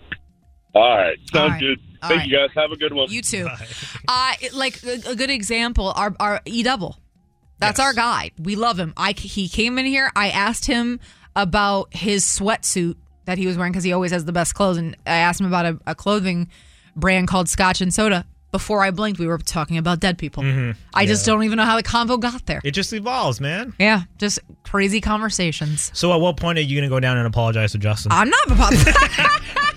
[0.75, 1.59] All right, sounds All right.
[1.59, 1.79] good.
[2.01, 2.27] All Thank right.
[2.29, 2.49] you guys.
[2.55, 3.09] Have a good one.
[3.11, 3.47] You too.
[4.07, 6.97] Uh, it- like a, a good example, our our E double.
[7.59, 7.85] That's Yes.
[7.87, 8.31] our guy.
[8.39, 8.93] We love him.
[8.95, 10.11] I he came in here.
[10.15, 10.99] I asked him
[11.35, 14.95] about his sweatsuit that he was wearing because he always has the best clothes, and
[15.05, 16.47] I asked him about a, a clothing
[16.95, 18.25] brand called Scotch and Soda.
[18.51, 20.43] Before I blinked, we were talking about dead people.
[20.93, 22.61] I just don't even know how the convo got there.
[22.63, 23.73] It just evolves, man.
[23.77, 25.91] Yeah, just crazy conversations.
[25.93, 28.11] So at what point are you gonna go down and apologize to Justin?
[28.11, 28.73] I'm not about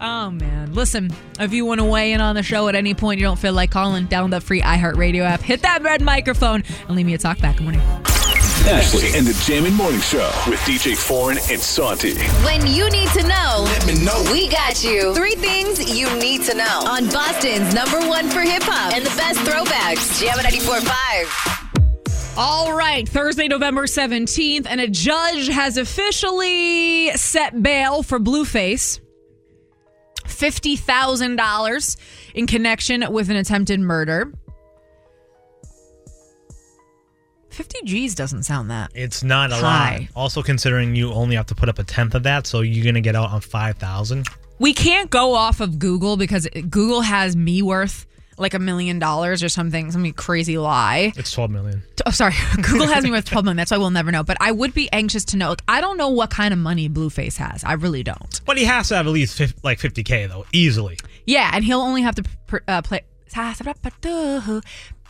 [0.00, 0.72] Oh man.
[0.72, 3.38] Listen, if you want to weigh in on the show at any point you don't
[3.38, 7.14] feel like calling, download the free iHeartRadio app, hit that red microphone, and leave me
[7.14, 7.56] a talk back.
[7.56, 7.82] Good morning.
[8.66, 12.14] Ashley and the Jammin' Morning Show with DJ Foreign and Santi.
[12.44, 14.22] When you need to know, Let me know.
[14.30, 15.14] we got you.
[15.14, 19.10] Three things you need to know on Boston's number one for hip hop and the
[19.16, 20.20] best throwbacks.
[20.20, 22.36] Jam 94.5.
[22.36, 29.00] All right, Thursday, November 17th, and a judge has officially set bail for Blueface.
[30.40, 31.96] $50,000
[32.34, 34.32] in connection with an attempted murder.
[37.50, 38.90] 50 G's doesn't sound that.
[38.94, 39.98] It's not a Hi.
[39.98, 40.08] lot.
[40.16, 43.00] Also, considering you only have to put up a tenth of that, so you're gonna
[43.00, 44.28] get out on five thousand.
[44.58, 48.06] We can't go off of Google because Google has me worth
[48.40, 51.12] like a million dollars or something, some crazy lie.
[51.16, 51.82] It's twelve million.
[52.06, 52.34] Oh, sorry.
[52.56, 53.56] Google has me worth 12 million.
[53.58, 54.22] That's why we'll never know.
[54.22, 55.50] But I would be anxious to know.
[55.50, 57.62] Like, I don't know what kind of money Blueface has.
[57.62, 58.40] I really don't.
[58.46, 60.98] But he has to have at least 50, like fifty k though, easily.
[61.26, 62.24] Yeah, and he'll only have to
[62.66, 63.02] uh, play,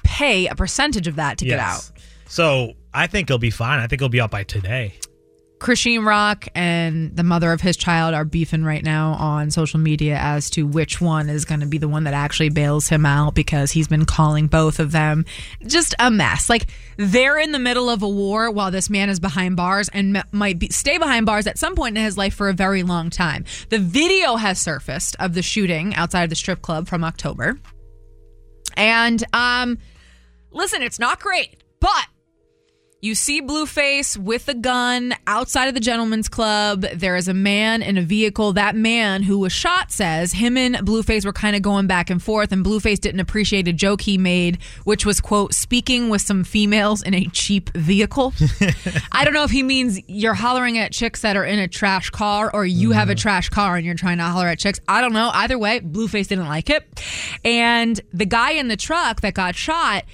[0.03, 1.91] pay a percentage of that to get out.
[2.27, 3.81] So I think he'll be fine.
[3.81, 4.95] I think he'll be out by today.
[5.61, 10.17] Chrisean Rock and the mother of his child are beefing right now on social media
[10.19, 13.35] as to which one is going to be the one that actually bails him out
[13.35, 15.27] because he's been calling both of them
[15.67, 16.49] just a mess.
[16.49, 20.17] Like they're in the middle of a war while this man is behind bars and
[20.17, 22.83] m- might be, stay behind bars at some point in his life for a very
[22.83, 23.45] long time.
[23.69, 27.61] The video has surfaced of the shooting outside of the strip club from October.
[28.79, 29.77] And um
[30.51, 32.07] listen, it's not great, but
[33.03, 36.83] you see Blueface with a gun outside of the gentleman's club.
[36.83, 38.53] There is a man in a vehicle.
[38.53, 42.23] That man who was shot says him and Blueface were kind of going back and
[42.23, 46.45] forth, and Blueface didn't appreciate a joke he made, which was, quote, speaking with some
[46.45, 48.35] females in a cheap vehicle.
[49.13, 52.11] I don't know if he means you're hollering at chicks that are in a trash
[52.11, 53.21] car or you have a mm-hmm.
[53.21, 54.79] trash car and you're trying to holler at chicks.
[54.87, 55.31] I don't know.
[55.33, 56.87] Either way, Blueface didn't like it.
[57.47, 60.05] And the guy in the truck that got shot,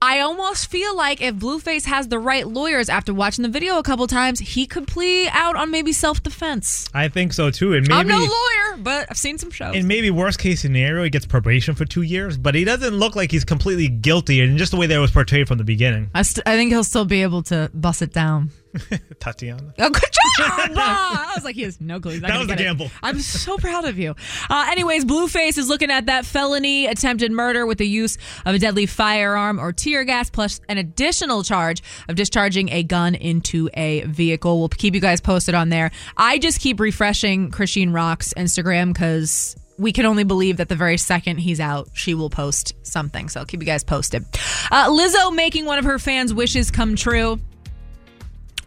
[0.00, 3.82] I almost feel like if Blueface has the right lawyers after watching the video a
[3.82, 6.88] couple times, he could plea out on maybe self defense.
[6.94, 7.74] I think so too.
[7.74, 9.74] And maybe I'm no lawyer, but I've seen some shows.
[9.74, 13.16] in maybe worst case scenario, he gets probation for two years, but he doesn't look
[13.16, 16.10] like he's completely guilty, and just the way that it was portrayed from the beginning.
[16.14, 18.50] I, st- I think he'll still be able to bust it down.
[19.20, 19.72] Thotiana.
[19.78, 20.70] Oh, good job!
[20.76, 22.20] I was like, he has no clue.
[22.20, 22.64] That was a get it.
[22.64, 22.90] gamble.
[23.02, 24.14] I'm so proud of you.
[24.48, 28.58] Uh, anyways, Blueface is looking at that felony attempted murder with the use of a
[28.58, 34.02] deadly firearm or tear gas, plus an additional charge of discharging a gun into a
[34.02, 34.58] vehicle.
[34.58, 35.90] We'll keep you guys posted on there.
[36.16, 40.96] I just keep refreshing Chrisean Rock's Instagram because we can only believe that the very
[40.98, 43.28] second he's out, she will post something.
[43.28, 44.24] So I'll keep you guys posted.
[44.72, 47.38] Uh, Lizzo making one of her fans' wishes come true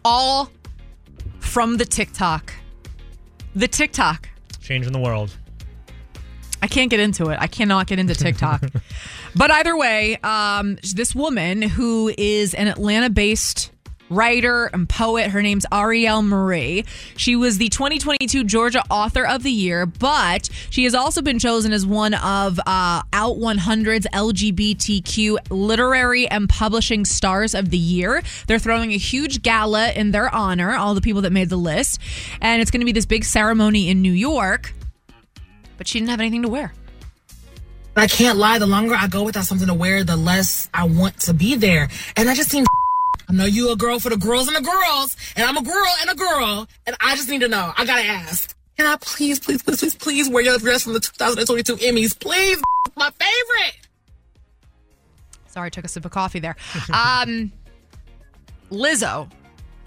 [0.04, 0.50] all
[1.40, 2.52] from the TikTok
[3.54, 4.28] The TikTok.
[4.60, 5.36] Changing the world.
[6.62, 7.38] I can't get into it.
[7.40, 8.62] I cannot get into TikTok.
[9.34, 13.72] but either way, um, this woman who is an Atlanta based
[14.14, 16.84] writer and poet, her name's Arielle Marie.
[17.16, 21.72] She was the 2022 Georgia Author of the Year, but she has also been chosen
[21.72, 28.22] as one of uh, Out 100's LGBTQ Literary and Publishing Stars of the Year.
[28.46, 31.98] They're throwing a huge gala in their honor, all the people that made the list.
[32.40, 34.74] And it's going to be this big ceremony in New York
[35.82, 36.72] but she didn't have anything to wear.
[37.96, 38.60] I can't lie.
[38.60, 41.88] The longer I go without something to wear, the less I want to be there.
[42.16, 42.64] And I just seem.
[43.28, 45.86] I know you a girl for the girls and the girls, and I'm a girl
[46.00, 47.72] and a girl, and I just need to know.
[47.76, 48.54] I gotta ask.
[48.76, 52.18] Can I please, please, please, please, please wear your dress from the 2022 Emmys?
[52.18, 52.60] Please,
[52.96, 53.88] my favorite.
[55.46, 56.56] Sorry, I took a sip of coffee there.
[56.92, 57.52] Um,
[58.70, 59.30] Lizzo,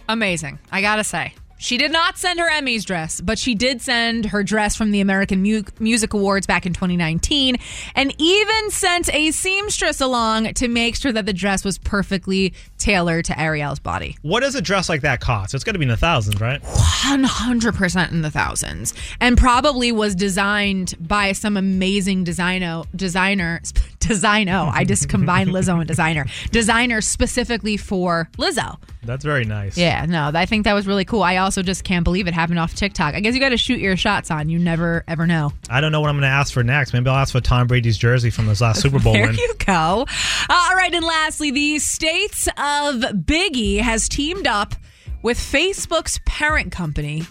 [0.08, 0.60] amazing.
[0.72, 1.34] I gotta say.
[1.58, 5.00] She did not send her Emmys dress, but she did send her dress from the
[5.00, 7.56] American Mu- Music Awards back in 2019
[7.96, 13.26] and even sent a seamstress along to make sure that the dress was perfectly tailored
[13.26, 14.18] to Arielle's body.
[14.22, 15.54] What does a dress like that cost?
[15.54, 16.62] It's got to be in the thousands, right?
[16.62, 23.62] 100% in the thousands and probably was designed by some amazing designer designer
[24.00, 29.78] designo i just combined lizzo and designer designer specifically for lizzo That's very nice.
[29.78, 32.60] yeah no i think that was really cool i also just can't believe it happened
[32.60, 35.54] off tiktok i guess you got to shoot your shots on you never ever know
[35.70, 36.94] I don't know what I'm going to ask for next.
[36.94, 39.36] Maybe I'll ask for Tom Brady's jersey from his last Super Bowl There win.
[39.36, 39.74] you go.
[39.74, 44.76] All right, and lastly, the states of Biggie has teamed up
[45.24, 47.24] with Facebook's parent company.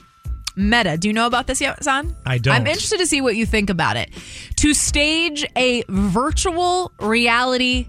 [0.56, 0.96] Meta.
[0.96, 2.14] Do you know about this yet, Son?
[2.26, 2.54] I don't.
[2.54, 4.10] I'm interested to see what you think about it.
[4.56, 7.88] To stage a virtual reality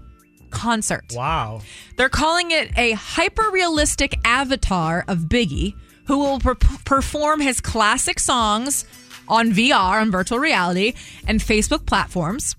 [0.50, 1.04] concert.
[1.14, 1.60] Wow.
[1.96, 5.74] They're calling it a hyper realistic avatar of Biggie
[6.06, 8.84] who will per- perform his classic songs
[9.28, 10.94] on VR, on virtual reality,
[11.26, 12.56] and Facebook platforms.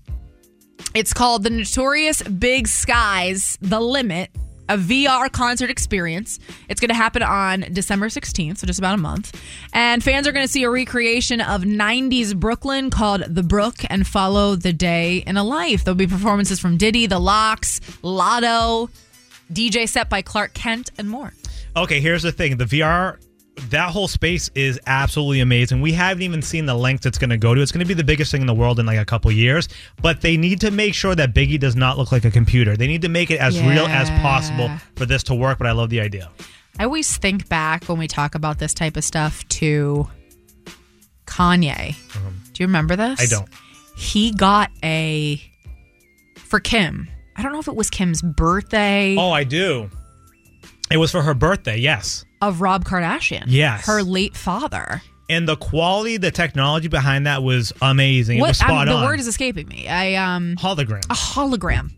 [0.94, 4.30] It's called the Notorious Big Sky's The Limit,
[4.68, 6.38] a VR concert experience.
[6.68, 9.40] It's going to happen on December 16th, so just about a month.
[9.72, 14.06] And fans are going to see a recreation of 90s Brooklyn called The Brook and
[14.06, 15.84] follow the day in a life.
[15.84, 18.90] There'll be performances from Diddy, The LOX, Lotto,
[19.52, 21.32] DJ set by Clark Kent, and more.
[21.76, 22.56] Okay, here's the thing.
[22.56, 23.18] The VR,
[23.70, 25.80] that whole space is absolutely amazing.
[25.80, 27.60] We haven't even seen the length it's going to go to.
[27.60, 29.68] It's going to be the biggest thing in the world in like a couple years.
[30.00, 32.76] But they need to make sure that Biggie does not look like a computer.
[32.76, 35.58] They need to make it as real as possible for this to work.
[35.58, 36.30] But I love the idea.
[36.78, 40.08] I always think back when we talk about this type of stuff to
[41.26, 41.90] Kanye.
[41.90, 42.30] Uh-huh.
[42.52, 43.20] Do you remember this?
[43.20, 43.48] I don't.
[43.96, 45.42] He got a
[46.36, 47.08] for Kim.
[47.36, 49.90] I don't know if it was Kim's birthday Oh, I do.
[50.90, 52.24] It was for her birthday, yes.
[52.40, 53.44] of Rob Kardashian.
[53.48, 53.86] Yes.
[53.86, 55.02] Her late father.
[55.30, 58.38] And the quality, the technology behind that was amazing.
[58.38, 59.04] it was What spot the on.
[59.04, 59.86] word is escaping me.
[59.88, 61.04] I um hologram.
[61.10, 61.92] a hologram.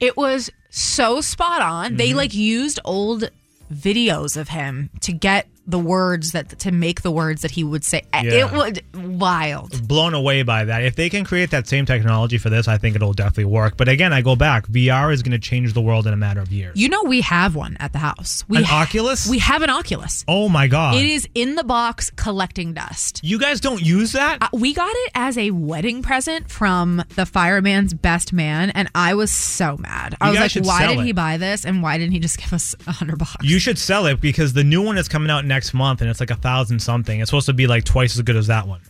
[0.00, 1.96] It was so spot on.
[1.96, 2.16] They Mm-hmm.
[2.18, 3.30] like used old
[3.72, 7.84] videos of him to get the words that to make the words that he would
[7.84, 8.02] say.
[8.14, 8.46] Yeah.
[8.46, 8.82] It would
[9.20, 9.86] wild.
[9.86, 10.82] blown away by that.
[10.82, 13.76] If they can create that same technology for this, I think it'll definitely work.
[13.76, 14.66] But again, I go back.
[14.68, 16.76] VR is going to change the world in a matter of years.
[16.80, 18.44] You know we have one at the house.
[18.48, 19.28] We An ha- Oculus?
[19.28, 20.24] We have an Oculus.
[20.26, 20.96] oh my god!
[20.96, 23.20] It is in the box collecting dust.
[23.22, 24.38] You guys don't use that?
[24.40, 29.14] Uh, we got it as a wedding present from the fireman's best man, and I
[29.14, 30.16] was so mad.
[30.20, 31.04] I You was like, "Why did it.
[31.04, 31.64] he buy this?
[31.66, 34.52] And why didn't he just give us a hundred bucks?" you should sell it because
[34.54, 37.20] the new one is coming out next month, and it's like a thousand something.
[37.20, 38.80] It's supposed to be like twice as good as that one.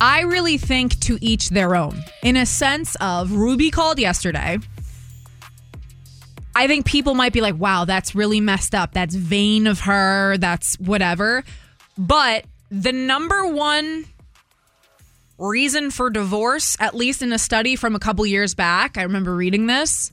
[0.00, 2.02] I really think to each their own.
[2.22, 4.56] In a sense of Ruby called yesterday.
[6.54, 8.94] I think people might be like, wow, that's really messed up.
[8.94, 10.38] That's vain of her.
[10.38, 11.44] That's whatever.
[11.98, 14.04] But the number one
[15.38, 19.34] reason for divorce, at least in a study from a couple years back, I remember
[19.34, 20.12] reading this,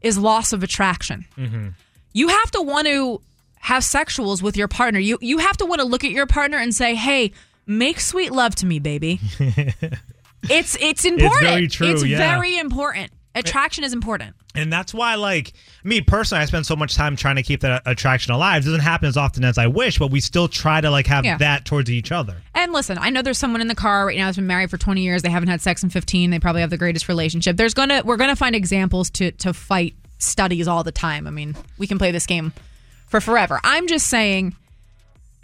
[0.00, 1.24] is loss of attraction.
[1.36, 1.68] Mm-hmm.
[2.12, 3.20] You have to want to
[3.58, 4.98] have sexuals with your partner.
[5.00, 7.32] You you have to want to look at your partner and say, "Hey,
[7.66, 9.20] make sweet love to me, baby."
[10.48, 11.42] it's it's important.
[11.42, 12.18] very true, It's yeah.
[12.18, 13.10] very important.
[13.38, 14.34] Attraction is important.
[14.54, 15.52] And that's why, like
[15.84, 18.62] me personally, I spend so much time trying to keep that attraction alive.
[18.62, 21.24] It doesn't happen as often as I wish, but we still try to like have
[21.24, 21.36] Yeah.
[21.38, 22.36] that towards each other.
[22.54, 24.78] And listen, I know there's someone in the car right now that's been married for
[24.78, 25.22] 20 years.
[25.22, 26.30] They haven't had sex in 15.
[26.30, 27.56] They probably have the greatest relationship.
[27.56, 31.26] There's gonna we're gonna find examples to to fight studies all the time.
[31.26, 32.52] I mean, we can play this game
[33.08, 33.60] for forever.
[33.62, 34.56] I'm just saying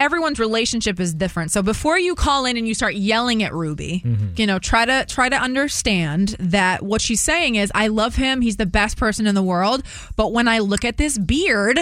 [0.03, 1.51] everyone's relationship is different.
[1.51, 4.33] So before you call in and you start yelling at Ruby, mm-hmm.
[4.35, 8.41] you know, try to try to understand that what she's saying is I love him,
[8.41, 9.81] he's the best person in the world,
[10.17, 11.79] but when I look at this beard,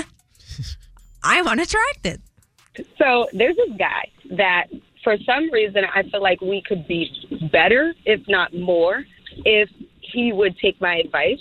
[1.24, 2.22] I'm unattracted.
[2.98, 4.68] So there's this guy that,
[5.04, 7.10] for some reason, I feel like we could be
[7.52, 9.04] better, if not more,
[9.46, 9.70] if
[10.00, 11.40] he would take my advice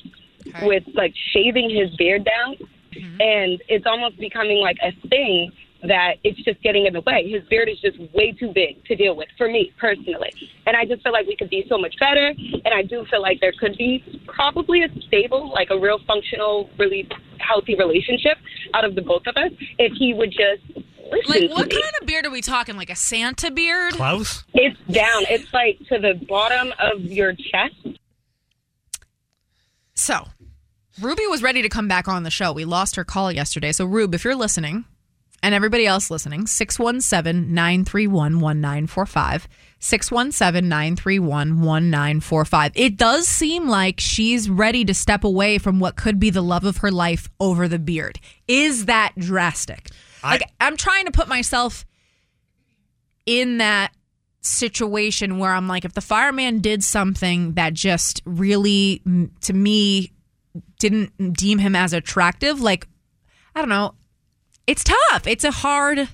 [0.63, 2.57] with like shaving his beard down.
[2.97, 3.21] Mm-hmm.
[3.21, 5.53] And it's almost becoming like a thing
[5.87, 7.29] that it's just getting in the way.
[7.31, 10.31] His beard is just way too big to deal with for me personally.
[10.67, 12.29] And I just feel like we could be so much better.
[12.65, 16.69] And I do feel like there could be probably a stable, like a real functional,
[16.79, 17.09] really
[17.39, 18.37] healthy relationship
[18.75, 20.63] out of the both of us if he would just
[21.11, 21.81] listen Like what me.
[21.81, 22.77] kind of beard are we talking?
[22.77, 23.95] Like a Santa beard?
[23.95, 24.45] Klaus?
[24.55, 25.25] It's down.
[25.31, 27.99] It's like to the bottom of your chest.
[29.95, 30.29] So,
[31.01, 32.53] Ruby was ready to come back on the show.
[32.53, 33.73] We lost her call yesterday.
[33.73, 34.85] So, Rube, if you're listening,
[35.43, 39.49] and everybody else listening, 617 931 1945.
[39.83, 42.73] 617 931 1945.
[42.75, 46.65] It does seem like she's ready to step away from what could be the love
[46.65, 48.21] of her life over the beard.
[48.47, 49.89] Is that drastic?
[50.23, 51.87] I- like, I'm trying to put myself
[53.25, 53.93] in that
[54.43, 59.03] situation where I'm like, if the fireman did something that just really,
[59.43, 60.13] to me,
[60.79, 62.87] didn't deem him as attractive, like,
[63.55, 63.95] I don't know,
[64.71, 65.27] it's tough.
[65.27, 66.09] It's a hard.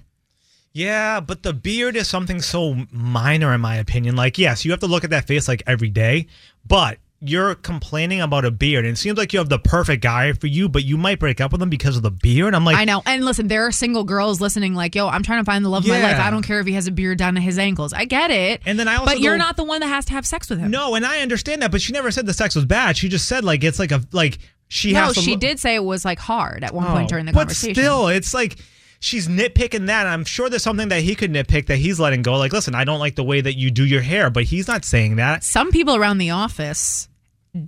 [0.72, 4.16] Yeah, but the beard is something so minor in my opinion.
[4.16, 6.26] Like, yes, you have to look at that face like every day,
[6.66, 8.84] but you're complaining about a beard.
[8.84, 11.40] And it seems like you have the perfect guy for you, but you might break
[11.40, 12.54] up with him because of the beard.
[12.54, 13.02] I'm like, I know.
[13.06, 15.84] And listen, there are single girls listening, like, yo, I'm trying to find the love
[15.84, 16.18] of my life.
[16.20, 17.94] I don't care if he has a beard down to his ankles.
[17.94, 18.60] I get it.
[18.66, 20.58] And then I also But you're not the one that has to have sex with
[20.58, 20.70] him.
[20.70, 22.98] no, and I understand that, but she never said the sex was bad.
[22.98, 24.38] She just said like it's like a like
[24.68, 27.08] she no, has she look- did say it was like hard at one Oh, point
[27.08, 27.74] during the but conversation.
[27.74, 28.56] But still, it's like
[29.00, 30.06] she's nitpicking that.
[30.06, 32.36] I'm sure there's something that he could nitpick that he's letting go.
[32.36, 34.84] Like, listen, I don't like the way that you do your hair, but he's not
[34.84, 35.44] saying that.
[35.44, 37.08] some people around the office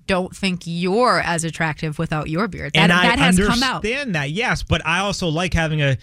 [0.06, 2.72] don't think you're as attractive without your beard.
[2.74, 4.12] That, and that I has understand come out.
[4.12, 5.96] that, yes, but I also like having a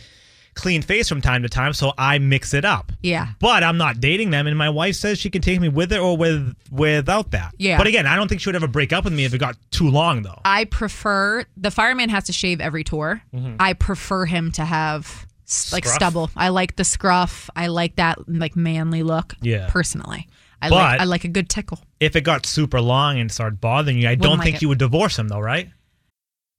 [0.55, 2.91] clean face from time to time, so I mix it up.
[3.03, 3.27] Yeah.
[3.39, 5.99] But I'm not dating them, and my wife says she can take me with it
[5.99, 7.53] or with without that.
[7.57, 7.77] Yeah.
[7.77, 9.55] But again, I don't think she would ever break up with me if it got
[9.71, 10.39] too long, though.
[10.45, 13.21] I prefer the fireman has to shave every tour.
[13.59, 15.89] I prefer him to have like Mm-hmm.
[15.89, 15.95] Scruff?
[15.95, 16.29] stubble.
[16.35, 17.51] I like the scruff.
[17.55, 19.35] I like that like manly look.
[19.41, 19.67] Yeah.
[19.69, 20.27] Personally,
[20.61, 21.79] I But- like I like a good tickle.
[21.99, 24.61] If it got super long and started bothering you, I don't like think it.
[24.63, 25.69] you would divorce him, though, right?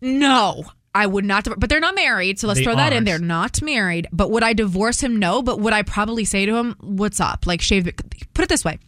[0.00, 1.46] No, I would not.
[1.58, 2.98] But they're not married, so let's They throw that in.
[2.98, 3.06] aren't.
[3.06, 4.06] They're not married.
[4.12, 5.16] But would I divorce him?
[5.18, 5.42] No.
[5.42, 7.88] But would I probably say to him, "What's up?" Like shave.
[8.34, 8.78] Put it this way: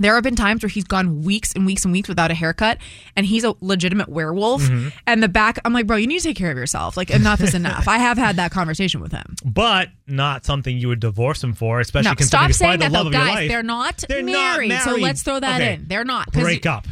[0.00, 2.78] There have been times where he's gone weeks and weeks and weeks without a haircut,
[3.16, 4.62] and he's a legitimate werewolf.
[4.62, 4.92] Mhm.
[5.08, 6.96] And the back, I'm like, bro, you need to take care of yourself.
[6.96, 7.88] Like, enough is enough.
[7.88, 9.34] I have had that conversation with him.
[9.44, 12.94] But not something you would divorce him for, especially No, considering stop saying that the
[12.94, 13.34] love though, of your guys.
[13.34, 13.48] life.
[13.48, 15.74] They're not They're not married, So let's throw that Okay.
[15.74, 15.86] in.
[15.88, 16.86] They're not Break up.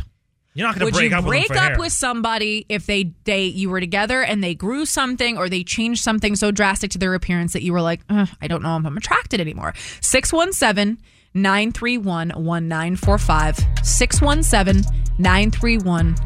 [0.56, 3.44] You're not going to break you up break with up with somebody if they they
[3.44, 7.12] you were together and they grew something or they changed something so drastic to their
[7.12, 9.74] appearance that you were like, I don't know if I'm attracted anymore?
[10.00, 10.96] 617
[11.34, 13.58] 931 1945.
[13.82, 14.82] 617
[15.18, 16.16] 931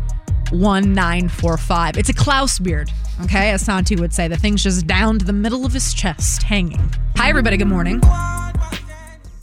[0.53, 1.97] 1945.
[1.97, 2.89] It's a Klaus beard,
[3.23, 3.51] okay?
[3.51, 4.29] As Santi would say.
[4.29, 6.93] The thing's just down to the middle of his chest, hanging.
[7.17, 7.57] Hi, everybody.
[7.57, 8.01] Good morning.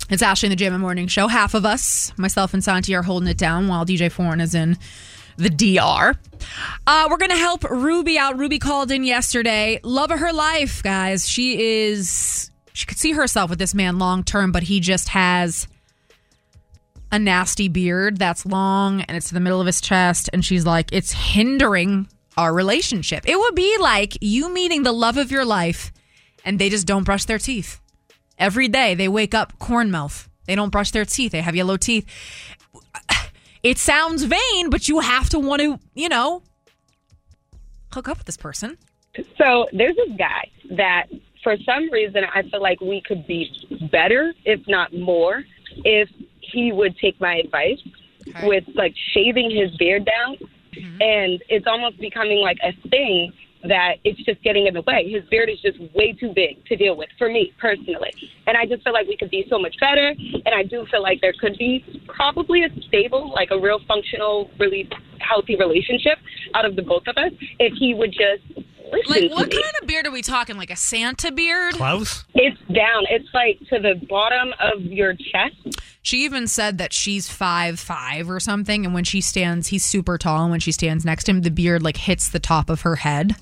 [0.10, 1.28] It's Ashley and the Jam'n Morning Show.
[1.28, 4.78] Half of us, myself and Santi, are holding it down while DJ Foreign is in
[5.36, 6.18] the DR.
[6.88, 8.38] Uh, we're going to help Ruby out.
[8.38, 9.82] Ruby called in yesterday.
[9.84, 11.28] Love of her life, guys.
[11.28, 15.68] She is, she could see herself with this man long term, but he just has
[17.12, 20.30] a nasty beard that's long and it's in the middle of his chest.
[20.32, 23.28] And she's like, it's hindering our relationship.
[23.28, 25.92] It would be like you meeting the love of your life
[26.46, 27.82] and they just don't brush their teeth.
[28.38, 30.30] Every day they wake up corn mouth.
[30.46, 31.32] They don't brush their teeth.
[31.32, 32.06] They have yellow teeth.
[33.64, 36.44] It sounds vain, but you have to want to, you know,
[37.92, 38.78] hook up with this person.
[39.38, 41.08] So there's this guy that,
[41.44, 43.50] for some reason, I feel like we could be
[43.92, 45.44] better, if not more,
[45.84, 46.08] if
[46.40, 47.80] he would take my advice
[48.44, 50.38] with like shaving his beard down.
[50.74, 51.02] Mm-hmm.
[51.02, 53.34] And it's almost becoming like a thing
[53.64, 55.10] that it's just getting in the way.
[55.10, 58.14] His beard is just way too big to deal with for me personally.
[58.46, 60.10] And I just feel like we could be so much better.
[60.10, 64.50] And I do feel like there could be probably a stable, like a real functional,
[64.60, 64.90] really
[65.20, 66.18] healthy relationship
[66.54, 69.62] out of the both of us if he would just listen Like, to what me.
[69.62, 70.58] kind of beard are we talking?
[70.58, 71.74] Like a Santa beard?
[71.76, 72.24] Klaus?
[72.34, 73.04] It's down.
[73.10, 75.80] It's like to the bottom of your chest.
[76.02, 80.18] She even said that she's five five or something, and when she stands, he's super
[80.18, 82.82] tall, and when she stands next to him, the beard like hits the top of
[82.82, 83.36] her head.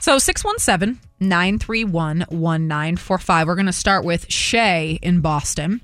[0.00, 3.46] So 617 931 1945.
[3.46, 5.82] We're going to start with Shay in Boston.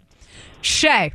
[0.63, 1.13] Shay.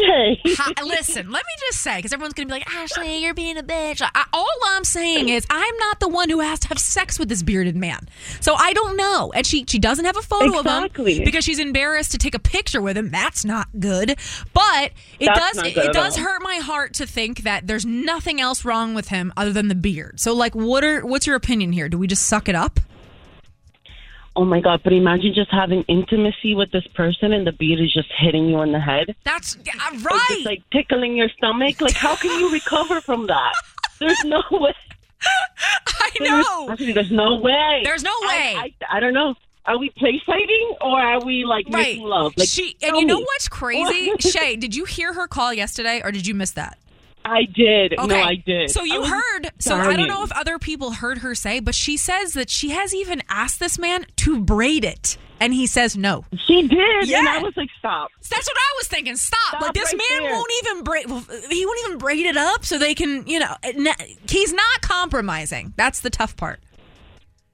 [0.00, 0.40] Hey.
[0.46, 3.56] Hi, listen, let me just say, because everyone's going to be like, Ashley, you're being
[3.56, 4.00] a bitch.
[4.02, 7.28] I, all I'm saying is, I'm not the one who has to have sex with
[7.28, 8.08] this bearded man.
[8.40, 9.32] So I don't know.
[9.34, 10.88] And she, she doesn't have a photo of him
[11.24, 13.10] because she's embarrassed to take a picture with him.
[13.10, 14.18] That's not good.
[14.52, 16.24] But it That's does it, it does all.
[16.24, 19.74] hurt my heart to think that there's nothing else wrong with him other than the
[19.74, 20.20] beard.
[20.20, 21.88] So like what are what's your opinion here?
[21.88, 22.80] Do we just suck it up?
[24.40, 24.82] Oh my god!
[24.84, 28.56] But imagine just having intimacy with this person, and the beard is just hitting you
[28.58, 29.16] on the head.
[29.24, 30.26] That's Or right.
[30.28, 31.80] just like tickling your stomach.
[31.80, 33.52] Like, how can you recover from that?
[33.98, 34.74] There's no way.
[35.20, 36.70] I There's- know.
[36.70, 37.80] Actually, there's no way.
[37.82, 38.54] There's no way.
[38.56, 39.34] I, I, I don't know.
[39.66, 41.88] Are we play fighting or are we like Right.
[41.96, 42.32] making love?
[42.36, 43.24] Like, she and you know me.
[43.24, 44.12] what's crazy?
[44.20, 46.78] Shay, did you hear her call yesterday or did you miss that?
[47.28, 47.92] I did.
[47.98, 48.06] Okay.
[48.06, 48.70] No, I did.
[48.70, 49.50] So you heard.
[49.58, 52.70] So I don't know if other people heard her say, but she says that she
[52.70, 56.24] has even asked this man to braid it, and he says no.
[56.46, 57.18] She did, Yeah.
[57.20, 59.16] and I was like, "Stop." That's what I was thinking.
[59.16, 59.38] Stop!
[59.48, 60.32] Stop like this right man there.
[60.32, 61.06] won't even braid.
[61.50, 63.54] He won't even braid it up so they can, you know.
[63.62, 63.92] Eh,
[64.28, 65.72] he's not compromising.
[65.76, 66.60] That's the tough part.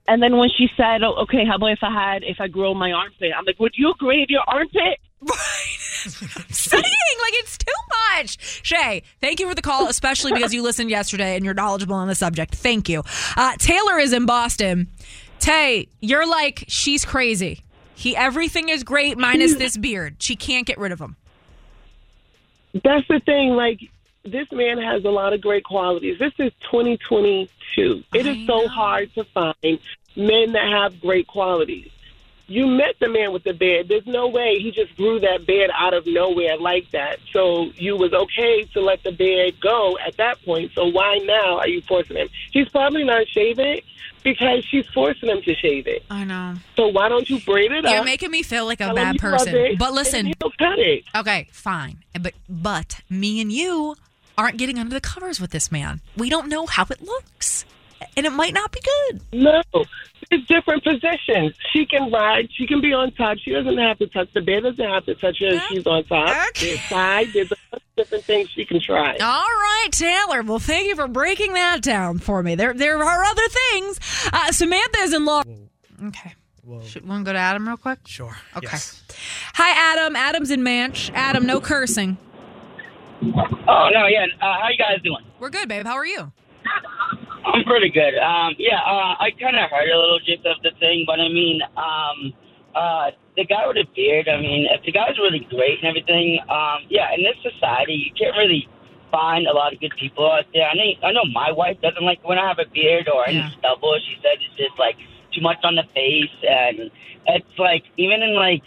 [0.06, 2.74] And then when she said, oh, "Okay, how about if I had if I grow
[2.74, 4.98] my armpit?" I'm like, "Would you grade your armpit?"
[6.04, 7.56] saying like it's
[8.16, 8.62] much.
[8.64, 12.08] Shay, thank you for the call, especially because you listened yesterday and you're knowledgeable on
[12.08, 12.54] the subject.
[12.54, 13.02] Thank you.
[13.36, 14.88] Uh, Taylor is in Boston.
[15.38, 17.60] Tay, you're like she's crazy.
[17.94, 20.16] He everything is great minus this beard.
[20.18, 21.16] She can't get rid of him.
[22.72, 23.50] That's the thing.
[23.50, 23.80] Like,
[24.24, 26.18] this man has a lot of great qualities.
[26.18, 28.02] This is 2022.
[28.12, 29.78] It is so hard to find
[30.16, 31.90] men that have great qualities.
[32.46, 33.88] You met the man with the bed.
[33.88, 37.18] There's no way he just grew that bed out of nowhere like that.
[37.32, 40.72] So you was okay to let the bed go at that point.
[40.74, 42.28] So why now are you forcing him?
[42.52, 43.84] He's probably not shaving it
[44.24, 46.04] because she's forcing him to shave it.
[46.10, 46.56] I know.
[46.76, 47.90] So why don't you braid it up?
[47.90, 48.06] You're up?
[48.06, 49.54] making me feel like a bad person.
[49.54, 51.04] it, But listen, he'll cut it.
[51.14, 51.98] Okay, fine.
[52.20, 53.96] But but me and you
[54.36, 56.00] aren't getting under the covers with this man.
[56.16, 57.64] We don't know how it looks.
[58.16, 59.20] And it might not be good.
[59.32, 59.62] No,
[60.30, 61.54] it's different positions.
[61.72, 62.48] She can ride.
[62.52, 63.38] She can be on top.
[63.38, 64.62] She doesn't have to touch the bed.
[64.62, 66.54] Doesn't have to touch her if she's on top.
[66.60, 67.28] There's side.
[67.32, 69.16] There's a bunch of different things she can try.
[69.16, 70.42] All right, Taylor.
[70.42, 72.54] Well, thank you for breaking that down for me.
[72.54, 73.98] There there are other things.
[74.32, 75.42] Uh, Samantha's in law.
[76.06, 76.34] Okay.
[76.86, 77.98] Should want to go to Adam real quick?
[78.06, 78.34] Sure.
[78.56, 78.78] Okay.
[79.54, 80.16] Hi, Adam.
[80.16, 81.10] Adam's in Manch.
[81.12, 82.16] Adam, no cursing.
[83.22, 84.26] Oh no, yeah.
[84.40, 85.24] Uh, how you guys doing?
[85.38, 85.86] We're good, babe.
[85.86, 86.32] How are you?
[87.44, 88.16] I'm pretty good.
[88.18, 91.28] Um, yeah, uh, I kind of heard a little gist of the thing, but I
[91.28, 92.32] mean, um,
[92.74, 94.28] uh, the guy with the beard.
[94.28, 97.12] I mean, if the guy's really great and everything, um, yeah.
[97.14, 98.68] In this society, you can't really
[99.10, 100.66] find a lot of good people out there.
[100.66, 103.42] I know, I know my wife doesn't like when I have a beard or any
[103.58, 103.94] stubble.
[104.02, 104.96] She says it's just like
[105.34, 106.90] too much on the face, and
[107.26, 108.62] it's like even in like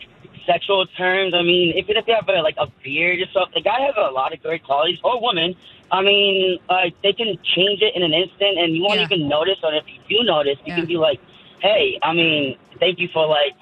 [0.48, 1.34] sexual terms.
[1.36, 3.94] I mean, even if they have a, like a beard or stuff, the guy has
[3.98, 5.56] a lot of great qualities, or woman.
[5.92, 9.60] I mean, like they can change it in an instant, and you won't even notice.
[9.62, 11.20] Or if you do notice, you can be like,
[11.62, 13.54] "Hey, I mean, thank you for like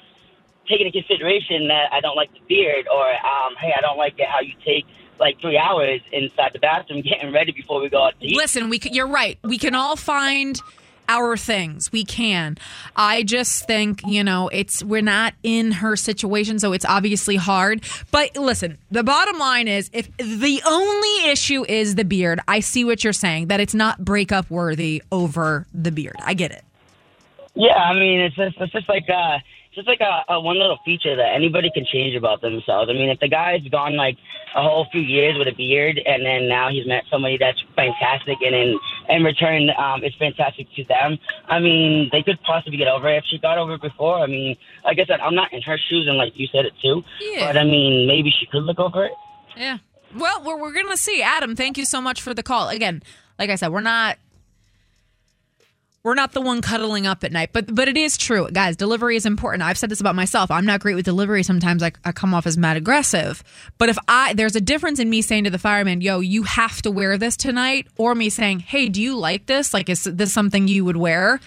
[0.70, 4.18] taking into consideration that I don't like the beard," or um, "Hey, I don't like
[4.20, 4.86] it how you take."
[5.18, 8.36] Like three hours inside the bathroom getting ready before we go out to eat.
[8.36, 9.40] Listen, we c- you're right.
[9.46, 10.60] We can all find
[11.08, 11.91] our things.
[11.91, 12.58] We can.
[12.95, 17.84] I just think, you know, it's we're not in her situation, so it's obviously hard.
[18.12, 22.86] But listen, the bottom line is if the only issue is the beard, I see
[22.86, 26.16] what you're saying, that it's not breakup worthy over the beard.
[26.24, 26.64] I get it.
[27.56, 29.39] Yeah, I mean, it's just it's just like uh,
[29.74, 32.89] just like a, a one little feature that anybody can change about themselves.
[32.89, 34.18] I mean, if the guy's gone like
[34.56, 38.38] a whole few years with a beard, and then now he's met somebody that's fantastic,
[38.41, 38.80] and in
[39.10, 41.18] in return, um, it's fantastic to them.
[41.47, 44.20] I mean, they could possibly get over it if she got over it before.
[44.20, 46.74] I mean, like I said, I'm not in her shoes, and like you said it
[46.82, 47.03] too.
[47.22, 47.47] Yeah.
[47.47, 49.12] But I mean, maybe she could look over it.
[49.56, 49.78] Yeah.
[50.16, 51.22] Well, we're, we're going to see.
[51.22, 52.70] Adam, thank you so much for the call.
[52.70, 53.03] Again,
[53.38, 54.18] like I said, we're not
[56.06, 58.76] we're not the one cuddling up at night, but but it is true, guys.
[58.76, 59.64] Delivery is important.
[59.64, 60.51] I've said this about myself.
[60.51, 61.41] I'm not great with delivery.
[61.41, 63.43] Sometimes I, I come off as mad aggressive.
[63.80, 66.80] But if I there's a difference in me saying to the fireman, "Yo, you have
[66.84, 69.74] to wear this tonight," or me saying, "Hey, do you like this?
[69.74, 71.39] Like, is this something you would wear?"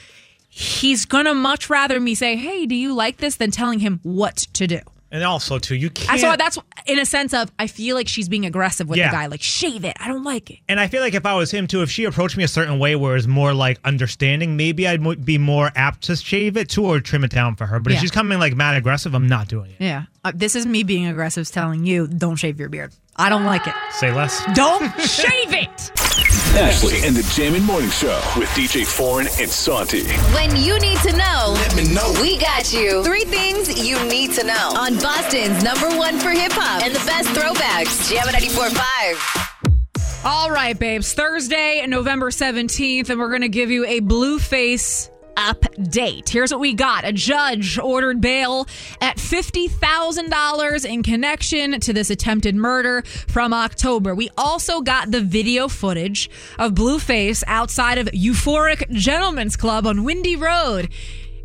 [0.49, 4.39] He's gonna much rather me say, "Hey, do you like this?" than telling him what
[4.55, 4.81] to do.
[5.11, 6.21] And also, too, you can't.
[6.21, 9.09] so that's in a sense of I feel like she's being aggressive with Yeah.
[9.09, 9.97] the guy, like shave it.
[9.99, 10.59] I don't like it.
[10.69, 12.79] And I feel like if I was him too, if she approached me a certain
[12.79, 16.85] way where it's more like understanding, maybe I'd be more apt to shave it too
[16.85, 17.81] or trim it down for her.
[17.81, 17.97] But Yeah.
[17.97, 19.77] if she's coming like mad aggressive, I'm not doing it.
[19.83, 22.93] Yeah, uh, this is me being aggressive, telling you don't shave your beard.
[23.17, 23.75] I don't like it.
[23.93, 24.43] Say less.
[24.55, 26.28] Don't shave it.
[26.59, 30.09] Ashley and the Jam'n Morning Show with DJ Foreign and Santi.
[30.35, 32.13] When you need to know, let me know.
[32.21, 33.05] We got you.
[33.05, 36.99] Three things you need to know on Boston's number one for hip hop and the
[37.07, 38.11] best throwbacks.
[38.11, 40.25] Jam 94.5.
[40.25, 41.13] All right, babes.
[41.13, 46.29] Thursday, November 17th, and we're going to give you a Blueface update.
[46.29, 47.05] Here's what we got.
[47.05, 48.67] A judge ordered bail
[49.01, 54.15] at $50,000 in connection to this attempted murder from October.
[54.15, 56.29] We also got the video footage
[56.59, 60.89] of Blueface outside of Euphoria Gentlemen's Club on Windy Road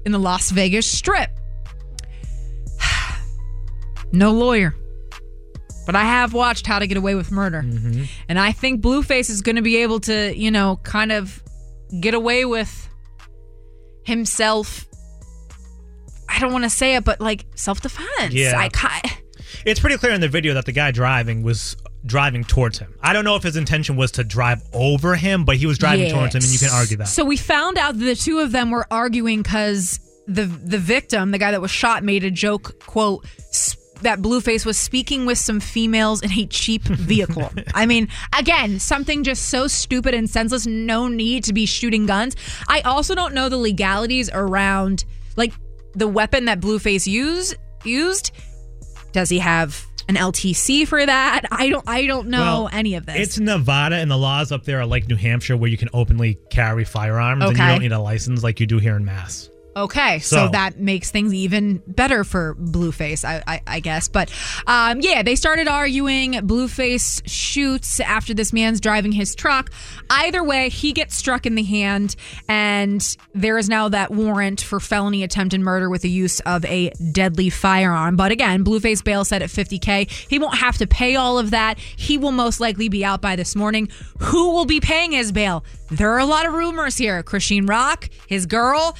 [0.05, 1.29] in the Las Vegas Strip.
[4.15, 4.75] No lawyer.
[5.87, 7.63] But I have watched How to Get Away with Murder.
[7.63, 8.03] Mm-hmm.
[8.29, 11.41] And I think Blueface is going to be able to, you know, kind of
[11.99, 12.89] get away with
[14.03, 14.85] himself.
[16.29, 18.33] I don't want to say it, but like self defense.
[18.33, 18.57] Yeah.
[18.57, 19.11] I ki-
[19.65, 21.75] It's pretty clear in the video that the guy driving was
[22.05, 22.93] driving towards him.
[23.01, 26.11] I don't know if his intention was to drive over him, but he was driving
[26.11, 27.07] towards him, and you can argue that.
[27.07, 31.31] So we found out that the two of them were arguing because the the victim,
[31.31, 33.25] the guy that was shot, made a joke quote.
[33.49, 37.49] "S- That Blueface was speaking with some females in a cheap vehicle.
[37.73, 40.67] I mean, again, something just so stupid and senseless.
[40.67, 42.35] No need to be shooting guns.
[42.67, 45.53] I also don't know the legalities around like
[45.95, 47.55] the weapon that Blueface used.
[47.83, 48.31] Used.
[49.13, 51.43] Does he have an LTC for that?
[51.51, 51.87] I don't.
[51.87, 53.15] I don't know Well, any of this.
[53.15, 56.37] It's Nevada, and the laws up there are like New Hampshire, where you can openly
[56.49, 59.49] carry firearms, and you don't need a license like you do here in Mass.
[59.75, 64.07] Okay, so, So- that makes things even better for Blueface, I, I, I guess.
[64.07, 64.31] But
[64.67, 66.33] um, yeah, they started arguing.
[66.33, 69.71] Blueface shoots after this man's driving his truck.
[70.09, 72.15] Either way, he gets struck in the hand,
[72.47, 76.91] and there is now that warrant for felony attempted murder with the use of a
[77.11, 78.15] deadly firearm.
[78.15, 80.09] But again, Blueface bail set at 50K.
[80.29, 81.79] He won't have to pay all of that.
[81.79, 83.89] He will most likely be out by this morning.
[84.19, 85.63] Who will be paying his bail?
[85.89, 87.21] There are a lot of rumors here.
[87.23, 88.95] Chrisean Rock, his girl,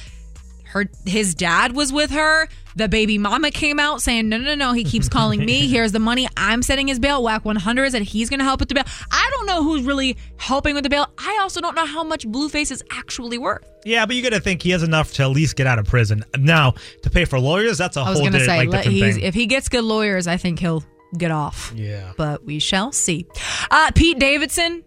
[0.74, 2.48] her his dad was with her.
[2.76, 4.72] The baby mama came out saying, "No, no, no, no.
[4.72, 5.68] he keeps calling me.
[5.68, 6.26] Here's the money.
[6.36, 7.22] I'm setting his bail.
[7.22, 8.84] Wack 100 said he's going to help with the bail.
[9.12, 11.06] I don't know who's really helping with the bail.
[11.16, 13.64] I also don't know how much Blueface is actually worth.
[13.84, 15.86] Yeah, but you got to think he has enough to at least get out of
[15.86, 16.24] prison.
[16.36, 18.70] Now, to pay for lawyers, that's a I was whole going to di- say, like,
[18.84, 19.22] different thing.
[19.22, 20.82] if he gets good lawyers, I think he'll
[21.16, 21.72] get off.
[21.76, 22.12] Yeah.
[22.16, 23.26] But we shall see.
[23.70, 24.82] Uh, Pete Davidson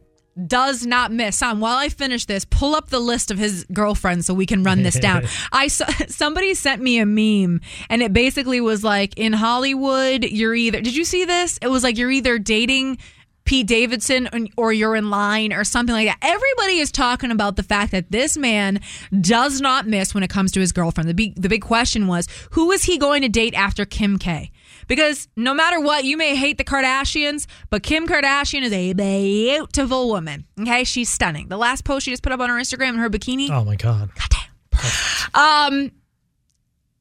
[0.46, 1.42] does not miss.
[1.42, 4.84] While I finish this, pull up the list of his girlfriends so we can run
[4.84, 5.24] this down.
[5.52, 10.56] I saw somebody sent me a meme, and it basically was like in Hollywood, you're
[10.56, 10.82] either.
[10.82, 11.58] Did you see this?
[11.62, 12.98] It was like you're either dating
[13.46, 16.18] Pete Davidson or- or you're in line or something like that.
[16.22, 18.82] Everybody is talking about the fact that this man
[19.22, 21.10] does not miss when it comes to his girlfriend.
[21.10, 24.52] The big, the big question was who is he going to date after Kim K?
[24.88, 30.08] Because no matter what, you may hate the Kardashians, but Kim Kardashian is a beautiful
[30.08, 30.46] woman.
[30.60, 31.50] Okay, she's stunning.
[31.50, 33.50] The last post she just put up on her Instagram in her bikini.
[33.50, 34.10] Oh my god.
[34.16, 34.48] Goddamn.
[35.34, 35.92] Um,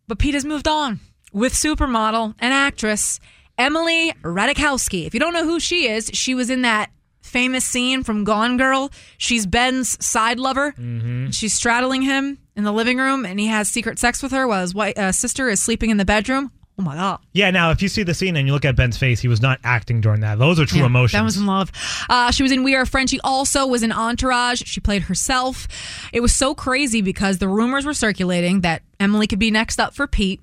[0.09, 1.01] but Pete has moved on
[1.32, 3.20] with supermodel and actress
[3.59, 5.07] Emily Ratajkowski.
[5.07, 6.91] If you don't know who she is, she was in that
[7.22, 8.91] famous scene from Gone Girl.
[9.18, 10.72] She's Ben's side lover.
[10.72, 11.30] Mm-hmm.
[11.30, 14.62] She's straddling him in the living room, and he has secret sex with her while
[14.62, 16.51] his white, uh, sister is sleeping in the bedroom.
[16.79, 17.20] Oh my god!
[17.33, 19.41] Yeah, now if you see the scene and you look at Ben's face, he was
[19.41, 20.39] not acting during that.
[20.39, 21.18] Those are true Yeah, emotions.
[21.18, 21.72] That was in love.
[22.11, 23.11] Uh, she was in We Are Friends.
[23.11, 24.62] She also was in Entourage.
[24.66, 25.68] She played herself.
[26.12, 29.95] It was so crazy because the rumors were circulating that Emily could be next up
[29.95, 30.41] for Pete.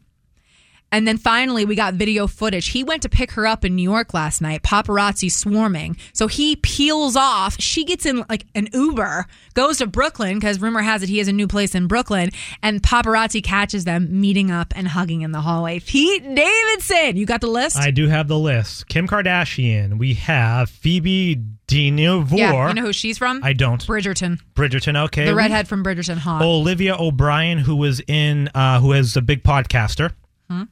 [0.94, 2.68] And then finally, we got video footage.
[2.68, 5.98] He went to pick her up in New York last night, paparazzi swarming.
[6.14, 7.60] So he peels off.
[7.60, 9.26] She gets in like an Uber,
[9.56, 12.30] goes to Brooklyn because rumor has it he has a new place in Brooklyn.
[12.62, 15.80] And paparazzi catches them meeting up and hugging in the hallway.
[15.80, 17.76] Pete Davidson, you got the list?
[17.76, 18.88] I do have the list.
[18.88, 19.98] Kim Kardashian.
[19.98, 22.38] We have Phoebe Dynevor.
[22.38, 23.44] Yeah, you know who she's from?
[23.44, 23.84] I don't.
[23.84, 24.40] Bridgerton.
[24.54, 25.06] Bridgerton.
[25.06, 25.26] Okay.
[25.26, 26.44] The redhead from Bridgerton, hot.
[26.44, 30.12] Olivia O'Brien, who was in, uh, who is a big podcaster.
[30.50, 30.64] Hmm?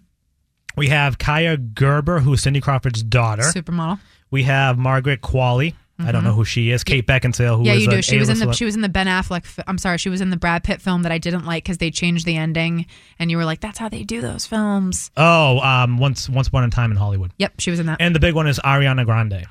[0.75, 3.43] We have Kaia Gerber, who is Cindy Crawford's daughter.
[3.43, 3.99] Supermodel.
[4.29, 5.75] We have Margaret Qualley.
[6.07, 6.83] I don't know who she is.
[6.83, 8.01] Kate Beckinsale, who yeah, you do.
[8.01, 9.45] She was in the she was in the Ben Affleck.
[9.45, 11.77] fi- I'm sorry, she was in the Brad Pitt film that I didn't like because
[11.77, 12.85] they changed the ending,
[13.19, 16.63] and you were like, "That's how they do those films." Oh, um, once once upon
[16.63, 17.31] a time in Hollywood.
[17.37, 17.97] Yep, she was in that.
[17.99, 19.45] And the big one is Ariana Grande.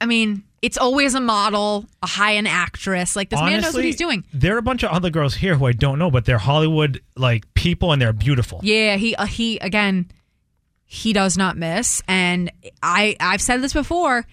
[0.00, 3.16] I- mean, it's always a model, a high end actress.
[3.16, 4.24] Like this man knows what he's doing.
[4.32, 7.02] There are a bunch of other girls here who I don't know, but they're Hollywood
[7.16, 8.60] like people and they're beautiful.
[8.62, 10.10] Yeah, he uh, he again,
[10.86, 12.02] he does not miss.
[12.08, 12.50] And
[12.82, 14.26] I I've said this before.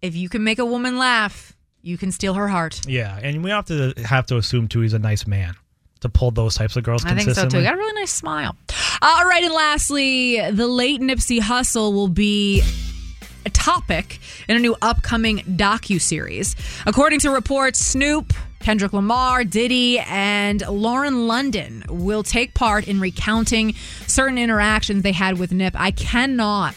[0.00, 2.86] If you can make a woman laugh, you can steal her heart.
[2.86, 5.54] Yeah, and we have to have to assume too he's a nice man
[6.00, 7.62] to pull those types of girls I think so too.
[7.62, 8.56] got a really nice smile.
[9.02, 12.62] All right, and lastly, the late Nipsey Hussle will be
[13.50, 14.18] topic
[14.48, 16.56] in a new upcoming docu series.
[16.86, 23.74] According to reports, Snoop, Kendrick Lamar, Diddy, and Lauren London will take part in recounting
[24.06, 25.74] certain interactions they had with Nip.
[25.76, 26.74] I cannot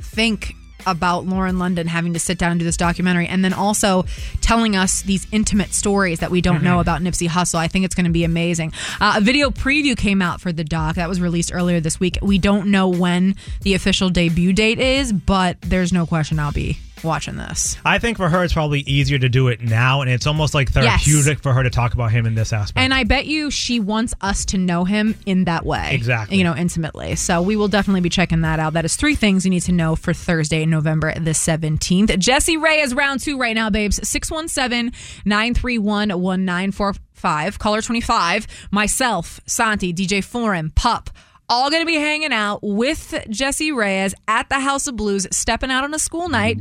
[0.00, 0.54] think
[0.90, 4.04] about Lauren London having to sit down and do this documentary and then also
[4.40, 7.56] telling us these intimate stories that we don't know about Nipsey Hussle.
[7.56, 8.72] I think it's going to be amazing.
[9.00, 12.18] Uh, a video preview came out for the doc that was released earlier this week.
[12.22, 16.78] We don't know when the official debut date is, but there's no question I'll be
[17.04, 17.76] watching this.
[17.84, 20.68] I think for her it's probably easier to do it now, and it's almost like
[20.74, 21.04] Yes.
[21.04, 22.78] therapeutic for her to talk about him in this aspect.
[22.82, 25.90] And I bet you she wants us to know him in that way.
[25.94, 26.38] Exactly.
[26.38, 27.14] You know, intimately.
[27.16, 28.72] So we will definitely be checking that out.
[28.74, 32.18] That is three things you need to know for Thursday, November the 17th.
[32.18, 33.96] Jessie Reyez round two right now, babes.
[34.08, 34.92] 617
[35.24, 37.58] 931 1945.
[37.58, 38.46] Caller 25.
[38.70, 41.10] Myself, Santi, DJ Foreign, Pup.
[41.50, 45.70] All going to be hanging out with Jessie Reyez at the House of Blues, stepping
[45.70, 46.58] out on a school night.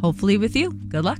[0.00, 0.72] Hopefully with you.
[0.72, 1.18] Good luck.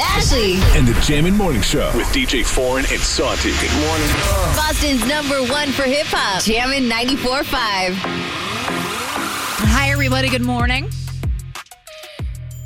[0.00, 3.50] Ashley, And the Jam'n Morning Show with DJ Foreign and Santi.
[3.50, 4.08] Good morning.
[4.56, 6.42] Boston's number one for hip hop.
[6.42, 7.44] Jam'n 94.5.
[9.72, 10.30] Hi, everybody.
[10.30, 10.88] Good morning.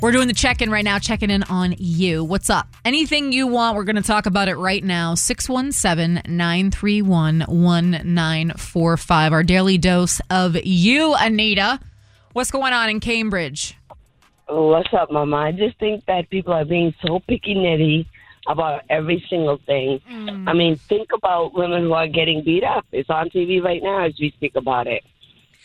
[0.05, 2.23] We're doing the check in right now, checking in on you.
[2.23, 2.67] What's up?
[2.85, 5.15] Anything you want, we're going to talk about it right now.
[5.15, 9.33] 617 931 1945.
[9.33, 11.79] Our daily dose of you, Anita.
[12.33, 13.75] What's going on in Cambridge?
[14.47, 15.37] What's up, Mama?
[15.37, 18.05] I just think that people are being so picky nitty
[18.45, 19.99] about every single thing.
[20.07, 20.47] Mm.
[20.47, 22.85] I mean, think about women who are getting beat up.
[22.91, 25.03] It's on TV right now as we speak about it.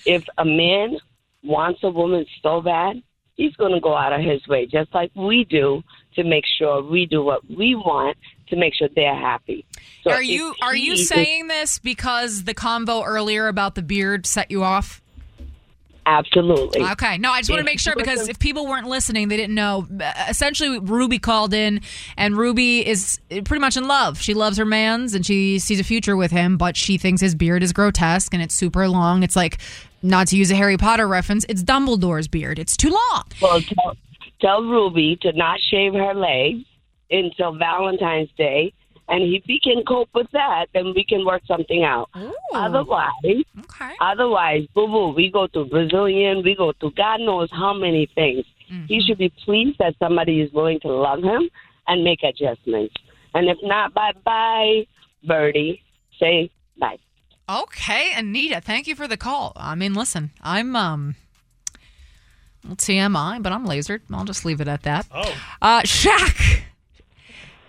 [0.06, 0.96] If a man
[1.42, 3.02] wants a woman so bad,
[3.36, 5.82] he's going to go out of his way, just like we do,
[6.14, 8.16] to make sure we do what we want
[8.48, 9.64] to make sure they're happy.
[10.02, 14.50] So are you are you saying this because the convo earlier about the beard set
[14.50, 15.00] you off?
[16.06, 16.82] Absolutely.
[16.82, 17.18] Okay.
[17.18, 19.86] No, I just want to make sure because if people weren't listening, they didn't know.
[20.28, 21.82] Essentially, Ruby called in,
[22.16, 24.20] and Ruby is pretty much in love.
[24.20, 27.34] She loves her man's and she sees a future with him, but she thinks his
[27.34, 29.22] beard is grotesque and it's super long.
[29.22, 29.58] It's like,
[30.02, 32.58] not to use a Harry Potter reference, it's Dumbledore's beard.
[32.58, 33.24] It's too long.
[33.40, 33.96] Well, tell,
[34.40, 36.64] tell Ruby to not shave her legs
[37.10, 38.72] until Valentine's Day,
[39.08, 42.08] and if he can cope with that, then we can work something out.
[42.54, 43.94] Otherwise, okay.
[44.00, 48.44] otherwise, boo boo, we go to Brazilian, we go to God knows how many things.
[48.66, 49.00] He mm-hmm.
[49.04, 51.50] should be pleased that somebody is willing to love him
[51.88, 52.94] and make adjustments.
[53.34, 54.86] And if not, bye bye,
[55.26, 55.82] Birdie.
[56.20, 56.98] Say bye.
[57.50, 59.52] Okay, Anita, thank you for the call.
[59.56, 61.16] I mean, listen, I'm um
[62.64, 64.02] TMI, but I'm lasered.
[64.12, 65.06] I'll just leave it at that.
[65.12, 65.34] Oh.
[65.60, 66.60] Uh, Shaq.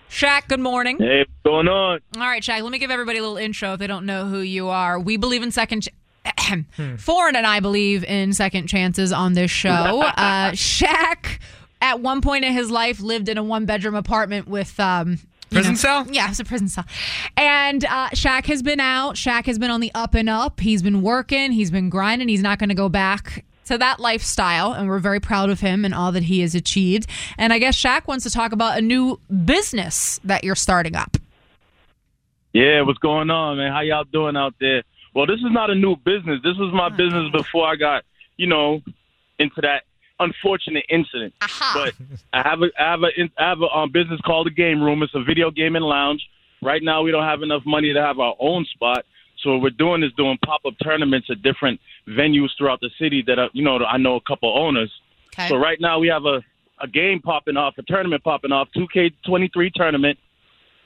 [0.08, 0.98] Shaq, good morning.
[0.98, 2.00] Hey, what's going on?
[2.16, 4.38] All right, Shaq, let me give everybody a little intro if they don't know who
[4.40, 5.00] you are.
[5.00, 5.82] We believe in second.
[5.88, 5.88] Ch-
[6.98, 10.02] Foreign and I believe in second chances on this show.
[10.16, 11.40] Uh, Shaq,
[11.80, 14.78] at one point in his life, lived in a one bedroom apartment with.
[14.78, 16.06] Um, you Prison know- cell?
[16.10, 16.84] Yeah, it was a prison cell.
[17.36, 19.16] And uh, Shaq has been out.
[19.16, 20.60] Shaq has been on the up and up.
[20.60, 21.52] He's been working.
[21.52, 22.28] He's been grinding.
[22.28, 24.72] He's not going to go back to that lifestyle.
[24.72, 27.08] And we're very proud of him and all that he has achieved.
[27.38, 31.16] And I guess Shaq wants to talk about a new business that you're starting up.
[32.52, 33.72] Yeah, what's going on, man?
[33.72, 34.82] How y'all doing out there?
[35.14, 36.40] Well, this is not a new business.
[36.42, 38.04] This was my business before I got,
[38.36, 38.82] you know,
[39.38, 39.84] into that
[40.22, 41.34] unfortunate incident.
[41.40, 41.94] But
[42.32, 43.08] I have a I have a
[43.38, 45.02] I have a um, business called the Game Room.
[45.02, 46.22] It's a video gaming lounge.
[46.62, 49.04] Right now, we don't have enough money to have our own spot.
[49.42, 53.24] So what we're doing is doing pop up tournaments at different venues throughout the city.
[53.26, 54.92] That are, you know, I know a couple owners.
[55.34, 55.48] Okay.
[55.48, 56.42] So right now we have a
[56.82, 60.18] a game popping off, a tournament popping off, 2K23 tournament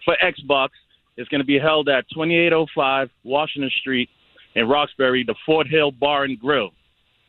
[0.04, 0.68] for Xbox.
[1.16, 4.10] It's going to be held at 2805 Washington Street
[4.54, 6.70] in Roxbury, the Fort Hill Bar and Grill.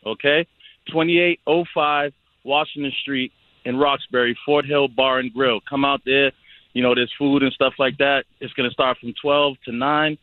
[0.06, 0.46] Okay?
[0.88, 2.14] 2805
[2.44, 3.32] Washington Street
[3.66, 5.60] in Roxbury, Fort Hill Bar and Grill.
[5.70, 6.32] Come out there.
[6.74, 8.26] You know, there's food and stuff like that.
[8.40, 10.18] It's going to start from 12 to 9,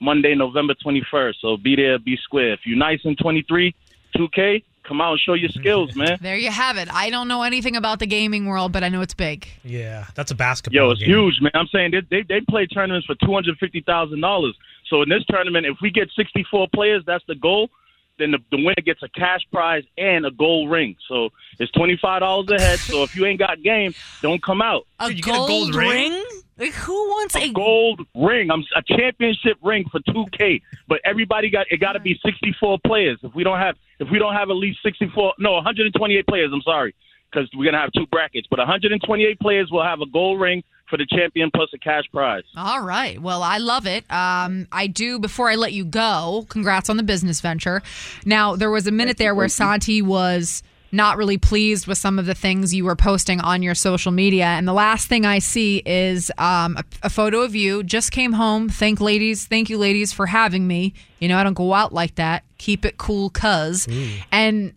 [0.00, 1.34] Monday, November 21st.
[1.40, 2.52] So be there, be square.
[2.52, 3.74] If you're nice in 23,
[4.14, 6.18] 2K, come out and show your skills, man.
[6.20, 6.92] There you have it.
[6.92, 9.46] I don't know anything about the gaming world, but I know it's big.
[9.64, 10.78] Yeah, that's a basketball.
[10.78, 10.86] Game.
[10.86, 11.08] Yo, it's game.
[11.08, 11.52] huge, man.
[11.54, 14.56] I'm saying they they, they play tournaments for two hundred fifty thousand dollars.
[14.88, 17.70] So in this tournament, if we get sixty four players, that's the goal.
[18.18, 20.96] Then the, the winner gets a cash prize and a gold ring.
[21.08, 22.78] So it's twenty five dollars a head.
[22.78, 24.86] So if you ain't got game, don't come out.
[25.00, 26.24] A gold, ring?
[26.58, 28.50] Like, who wants a gold ring?
[28.50, 30.62] I'm a championship ring for two K.
[30.88, 31.78] But everybody got it.
[31.78, 33.18] Got to be sixty four players.
[33.22, 35.84] If we don't have if we don't have at least sixty four, no, one hundred
[35.86, 36.50] and twenty eight players.
[36.54, 36.94] I'm sorry,
[37.30, 38.46] because we're gonna have two brackets.
[38.48, 41.50] But one hundred and twenty eight players will have a gold ring for the champion
[41.54, 42.44] plus a cash prize.
[42.56, 43.20] All right.
[43.20, 44.10] Well, I love it.
[44.10, 45.18] Um, I do.
[45.18, 47.82] Before I let you go, congrats on the business venture.
[48.24, 50.62] Now, there was a minute there where Santi was
[50.92, 54.44] not really pleased with some of the things you were posting on your social media,
[54.46, 57.82] and the last thing I see is um, a, a photo of you.
[57.82, 58.68] Just came home.
[58.68, 59.46] Thank ladies.
[59.46, 60.94] Thank you, ladies, for having me.
[61.18, 62.44] You know, I don't go out like that.
[62.58, 63.88] Keep it cool, cuz.
[64.30, 64.72] And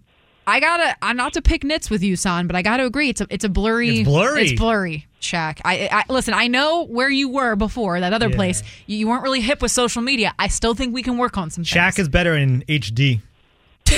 [0.48, 3.22] I gotta, I'm not to pick nits with you, son, but I gotta agree, it's
[3.22, 4.42] a, it's a blurry, It's blurry.
[4.42, 5.06] it's blurry.
[5.20, 6.34] Shaq, I, I listen.
[6.34, 8.36] I know where you were before that other Yeah.
[8.36, 8.64] place.
[8.88, 10.34] You, you weren't really hip with social media.
[10.40, 11.64] I still think we can work on some.
[11.64, 13.22] Shaq is better in HD.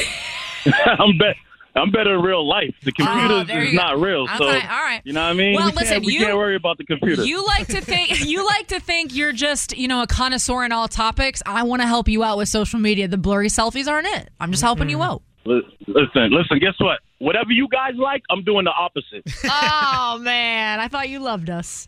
[0.65, 1.35] I'm bet.
[1.73, 2.75] I'm better in real life.
[2.83, 3.83] The oh, computer Oh, there is you go.
[3.85, 4.27] not real.
[4.27, 5.01] So Okay, all right.
[5.05, 5.55] you know what I mean?
[5.55, 7.23] Well, we listen, can't, we you- can't worry about the computer.
[7.23, 10.73] You like to think you like to think you're just you know a connoisseur in
[10.73, 11.41] all topics.
[11.45, 13.07] I want to help you out with social media.
[13.07, 14.29] The blurry selfies aren't it.
[14.39, 15.21] I'm just helping you out.
[15.45, 16.59] Listen, listen.
[16.59, 16.99] Guess what?
[17.21, 19.23] Whatever you guys like, I'm doing the opposite.
[19.45, 21.87] oh man, I thought you loved us.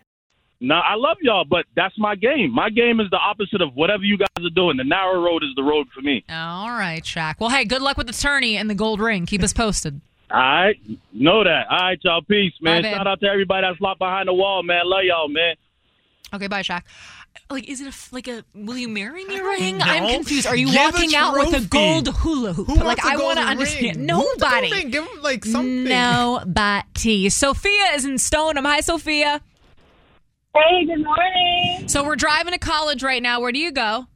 [0.63, 2.53] No, I love y'all, but that's my game.
[2.53, 4.77] My game is the opposite of whatever you guys are doing.
[4.77, 6.23] The narrow road is the road for me.
[6.29, 7.39] All right, Shaq.
[7.39, 9.25] Well, hey, good luck with the tourney and the gold ring.
[9.25, 9.99] Keep us posted.
[10.31, 10.79] All right,
[11.11, 11.65] know that.
[11.67, 12.21] All right, y'all.
[12.21, 12.83] Peace, man.
[12.83, 12.91] Bye.
[12.91, 14.81] Shout out to everybody that's locked behind the wall, man.
[14.85, 15.55] Love y'all, man.
[16.33, 16.83] Okay, bye, Shaq.
[17.49, 19.79] Like, is it a f- like a will you marry me ring?
[19.79, 19.85] know.
[19.85, 20.45] I'm confused.
[20.45, 22.67] Are you Give walking out with a gold hula hoop?
[22.67, 23.97] Who like, wants a I want to understand.
[23.97, 24.05] ring?
[24.05, 24.89] Nobody.
[24.89, 25.85] Give him like something.
[25.85, 27.29] Nobody.
[27.29, 28.65] Sophia is in Stoneham.
[28.65, 29.41] Hi, Sophia.
[30.53, 31.87] Hey, good morning.
[31.87, 33.39] So we're driving to college right now.
[33.39, 34.07] Where do you go?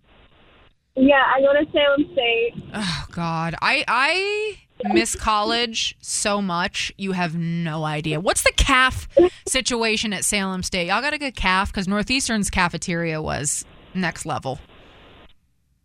[0.98, 2.54] Yeah, I go to Salem State.
[2.74, 4.58] Oh God, I I
[4.94, 6.92] miss college so much.
[6.98, 8.20] You have no idea.
[8.20, 9.08] What's the calf
[9.48, 10.88] situation at Salem State?
[10.88, 13.64] Y'all got a good calf because Northeastern's cafeteria was
[13.94, 14.60] next level.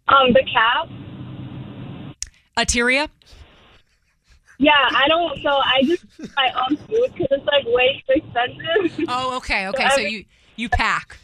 [0.08, 0.88] Um, the calf.
[2.56, 3.08] Ateria.
[4.58, 5.40] Yeah, I don't.
[5.42, 9.06] So I just buy own food because it's like way too expensive.
[9.08, 9.88] Oh, okay, okay.
[9.94, 10.24] So you
[10.56, 11.18] you pack.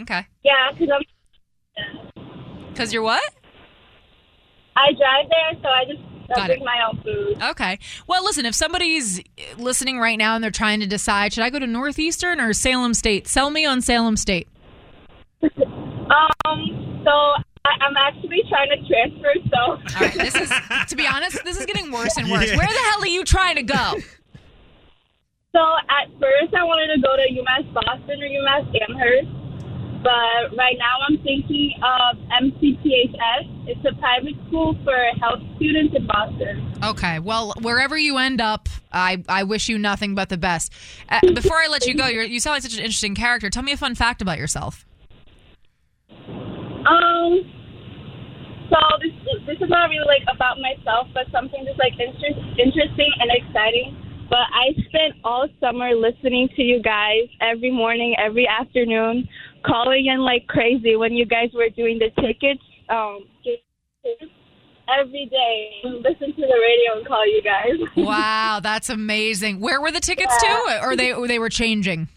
[0.00, 0.26] Okay.
[0.44, 2.24] Yeah, because I'm.
[2.72, 3.22] Because you're what?
[4.76, 6.64] I drive there, so I just I Got bring it.
[6.64, 7.42] my own food.
[7.50, 7.78] Okay.
[8.06, 9.20] Well, listen, if somebody's
[9.58, 12.94] listening right now and they're trying to decide, should I go to Northeastern or Salem
[12.94, 13.26] State?
[13.26, 14.48] Sell me on Salem State.
[16.44, 17.02] Um.
[17.04, 19.32] So I, I'm actually trying to transfer.
[19.48, 19.60] So.
[19.60, 20.12] All right.
[20.14, 20.50] This is,
[20.88, 22.46] to be honest, this is getting worse and worse.
[22.50, 22.56] Yeah.
[22.56, 23.94] Where the hell are you trying to go?
[26.40, 29.28] First I wanted to go to UMass Boston or UMass Amherst,
[30.02, 33.68] but right now I'm thinking of MCPHS.
[33.68, 36.72] It's a private school for health students in Boston.
[36.82, 37.18] Okay.
[37.18, 40.72] Well, wherever you end up, I, I wish you nothing but the best.
[41.10, 43.50] Uh, before I let you go, you're, you sound like such an interesting character.
[43.50, 44.86] Tell me a fun fact about yourself.
[46.26, 47.52] Um.
[48.70, 49.12] So this
[49.46, 54.09] this is not really like about myself, but something just like inter- interesting and exciting.
[54.30, 59.28] But I spent all summer listening to you guys every morning, every afternoon,
[59.66, 62.62] calling in like crazy when you guys were doing the tickets.
[62.88, 63.26] Um,
[64.86, 67.74] every day, listen to the radio and call you guys.
[67.96, 69.58] Wow, that's amazing.
[69.58, 70.80] Where were the tickets to?
[70.84, 72.08] Or they they were changing?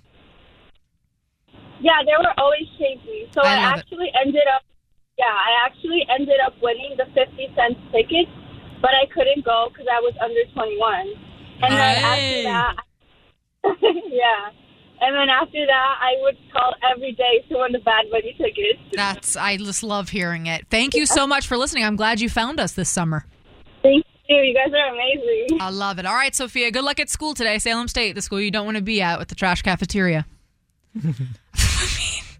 [1.81, 3.27] Yeah, they were always changing.
[3.33, 3.79] So I I, love it.
[3.79, 4.61] actually ended up,
[5.17, 8.31] yeah, I actually ended up winning the 50 Cent tickets,
[8.81, 11.32] but I couldn't go because I was under 21.
[11.63, 12.75] And then after that,
[13.81, 14.49] yeah.
[15.01, 18.79] And then after that, I would call every day to win the Bad Bunny tickets.
[18.93, 20.67] That's I just love hearing it.
[20.69, 21.83] Thank you so much for listening.
[21.83, 23.25] I'm glad you found us this summer.
[23.81, 24.37] Thank you.
[24.37, 25.59] You guys are amazing.
[25.59, 26.05] I love it.
[26.05, 27.59] All right, Sophia, good luck at school today.
[27.59, 30.25] Salem State, the school you don't want to be at with the trash cafeteria.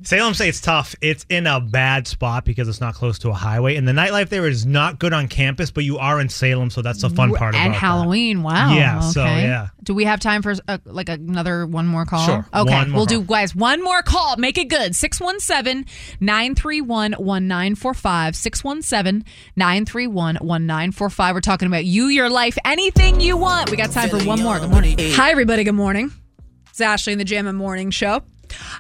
[0.06, 0.96] Salem State's tough.
[1.02, 4.30] It's in a bad spot because it's not close to a highway, and the nightlife
[4.30, 5.72] there is not good on campus.
[5.72, 7.64] But you are in Salem, so that's the fun part of it.
[7.64, 8.44] and about Halloween.
[8.44, 8.74] Wow.
[8.74, 9.08] Yeah, Okay.
[9.12, 9.68] so, yeah.
[9.84, 12.26] Do we have time for uh, like another one more call?
[12.26, 12.46] Sure.
[12.54, 12.74] Okay.
[12.74, 13.22] One more we'll call.
[13.22, 14.36] do, guys, one more call.
[14.38, 14.96] Make it good.
[14.96, 15.86] 617
[16.20, 18.36] 931 1945.
[18.36, 19.26] 617
[19.56, 21.34] 931 1945.
[21.36, 23.72] We're talking about you, your life, anything you want.
[23.72, 24.60] We got time for one more.
[24.60, 24.96] Good morning.
[25.00, 25.64] Hi, everybody.
[25.64, 26.12] Good morning.
[26.70, 28.24] It's Ashley in the Jam'n Morning Show.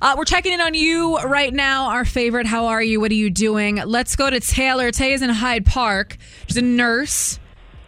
[0.02, 2.46] Uh, we're checking in on you right now, our favorite.
[2.46, 3.00] How are you?
[3.00, 3.78] What are you doing?
[3.78, 4.92] Let's go to Taylor.
[4.92, 6.18] Taylor's in Hyde Park.
[6.48, 7.40] She's a nurse.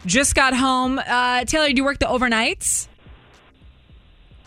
[0.04, 0.98] Just got home.
[0.98, 2.88] Uh, Taylor, do you work the overnights?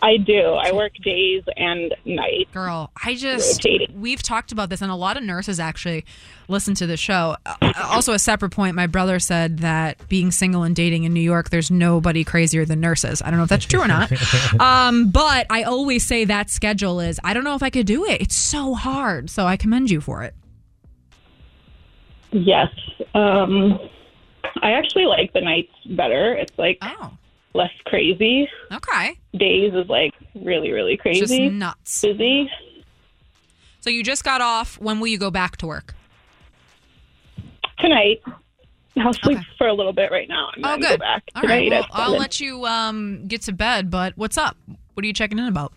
[0.01, 0.41] I do.
[0.41, 2.49] I work days and nights.
[2.53, 6.05] Girl, I just we've talked about this, and a lot of nurses actually
[6.49, 7.37] listen to the show.
[7.45, 11.21] Uh, also, a separate point: my brother said that being single and dating in New
[11.21, 13.21] York, there's nobody crazier than nurses.
[13.21, 14.11] I don't know if that's true or not,
[14.59, 17.19] um, but I always say that schedule is.
[17.23, 18.21] I don't know if I could do it.
[18.21, 19.29] It's so hard.
[19.29, 20.35] So I commend you for it.
[22.31, 22.69] Yes.
[23.13, 23.79] Um,
[24.61, 26.33] I actually like the nights better.
[26.33, 27.11] It's like oh.
[27.53, 28.47] less crazy.
[28.71, 29.17] Okay.
[29.35, 31.21] Days is like really, really crazy.
[31.21, 32.01] Just nuts.
[32.01, 32.49] Busy.
[33.81, 34.79] So you just got off.
[34.79, 35.95] When will you go back to work?
[37.79, 38.21] Tonight.
[38.97, 40.89] I'll sleep for a little bit right now and Oh, good.
[40.89, 41.71] go back All tonight right.
[41.71, 43.89] Well, I'll let you um, get to bed.
[43.89, 44.57] But what's up?
[44.93, 45.71] What are you checking in about?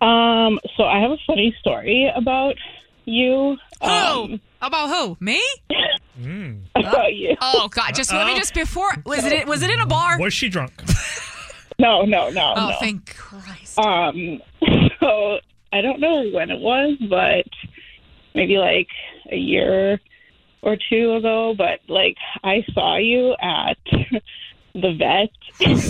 [0.00, 2.54] Um, so I have a funny story about
[3.06, 3.56] you.
[3.80, 5.16] Um, About who?
[5.20, 5.42] Me?
[6.74, 7.36] about you.
[7.40, 7.94] Oh God!
[7.94, 10.18] Just let me just before was it was it in a bar?
[10.18, 10.72] Was she drunk?
[11.76, 12.54] No, no, no.
[12.56, 12.76] Oh, no.
[12.78, 13.76] thank Christ.
[13.80, 14.40] Um,
[15.00, 15.38] so
[15.72, 17.46] I don't know when it was, but
[18.32, 18.86] maybe like
[19.32, 20.00] a year
[20.64, 21.54] or two ago.
[21.56, 23.76] But like I saw you at
[24.74, 25.30] the vet,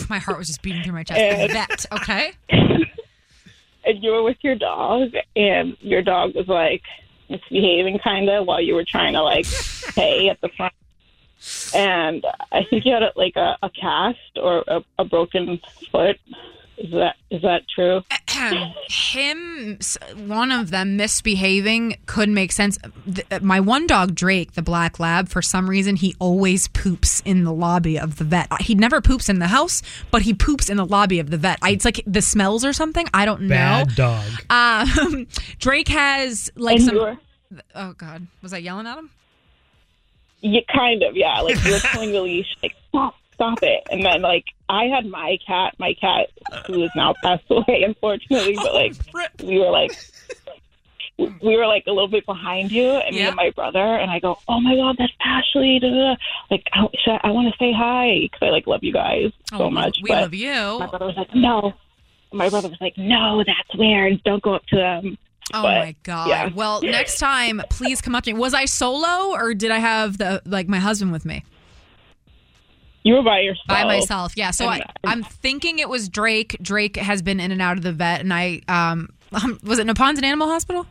[0.10, 1.20] My heart was just beating through my chest.
[1.20, 2.32] And- Vet, okay.
[2.50, 6.82] and you were with your dog, and your dog was like
[7.30, 9.46] misbehaving kind of while you were trying to like
[9.94, 10.74] pay at the front.
[11.74, 15.60] And I think you had like a, a cast or a, a broken
[15.90, 16.18] foot.
[16.76, 18.02] Is that is that true?
[18.90, 19.78] Him,
[20.26, 22.78] one of them misbehaving could make sense.
[23.04, 27.22] Th- uh, My one dog, Drake, the black lab, for some reason, he always poops
[27.24, 28.48] in the lobby of the vet.
[28.60, 31.58] He never poops in the house, but he poops in the lobby of the vet.
[31.62, 33.06] I, it's like the smells or something.
[33.14, 33.54] I don't know.
[33.54, 34.24] Bad dog.
[34.50, 35.26] Um,
[35.58, 36.94] Drake has like And some.
[36.96, 37.16] were-
[37.74, 39.10] Oh God, was I yelling at him?
[40.40, 41.16] Yeah, kind of.
[41.16, 43.82] Yeah, like you were pulling the leash, like stop, stop it.
[43.90, 46.30] And then like I had my cat, my cat
[46.66, 48.54] who is now passed away, unfortunately.
[48.56, 48.94] But oh, like
[49.42, 49.92] we were like.
[51.16, 54.18] We were like a little bit behind you, and me and my brother, and I
[54.18, 56.14] go, "Oh my god, that's Ashley!" Da, da, da.
[56.50, 59.58] Like, I, I, I want to say hi because I like love you guys oh,
[59.58, 59.98] so Oh, much.
[60.02, 60.50] we but love you.
[60.80, 61.72] My brother was like, "No."
[62.32, 64.24] My brother was like, "No, that's weird.
[64.24, 65.16] Don't go up to them."
[65.52, 66.28] Oh But, my god.
[66.30, 66.50] yeah.
[66.52, 68.38] Well, next time, please come up to me.
[68.40, 71.44] Was I solo or did I have the like my husband with me?
[73.04, 73.68] You were by yourself.
[73.68, 74.50] By myself, yeah.
[74.50, 76.56] So I, I'm thinking it was Drake.
[76.62, 79.10] Drake has been in and out of the vet, and I um,
[79.62, 80.86] was it Neponset Animal Hospital?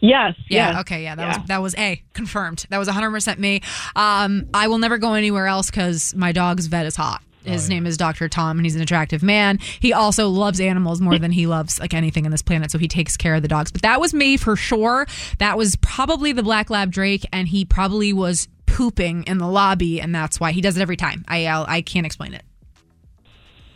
[0.00, 0.34] Yes.
[0.48, 0.72] Yeah.
[0.72, 1.02] yes, Okay.
[1.02, 1.14] Yeah.
[1.14, 1.38] That yeah.
[1.38, 2.66] was that was a confirmed.
[2.68, 3.62] That was 100 percent me.
[3.96, 7.22] Um, I will never go anywhere else because my dog's vet is hot.
[7.42, 8.28] His name is Dr.
[8.28, 9.58] Tom, and he's an attractive man.
[9.80, 12.86] He also loves animals more than he loves like anything in this planet, so he
[12.86, 13.72] takes care of the dogs.
[13.72, 15.06] But that was me for sure.
[15.38, 20.00] That was probably the Black Lab Drake, and he probably was pooping in the lobby,
[20.00, 21.24] and that's why he does it every time.
[21.28, 22.42] I I'll, I can't explain it.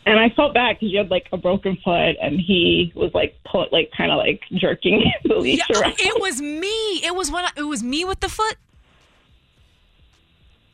[0.07, 3.37] And I felt bad because you had like a broken foot, and he was like
[3.51, 5.95] pull, like kind of like jerking the leash Yeah, around.
[5.99, 6.67] it was me.
[7.05, 8.57] It was when I, it was me with the foot.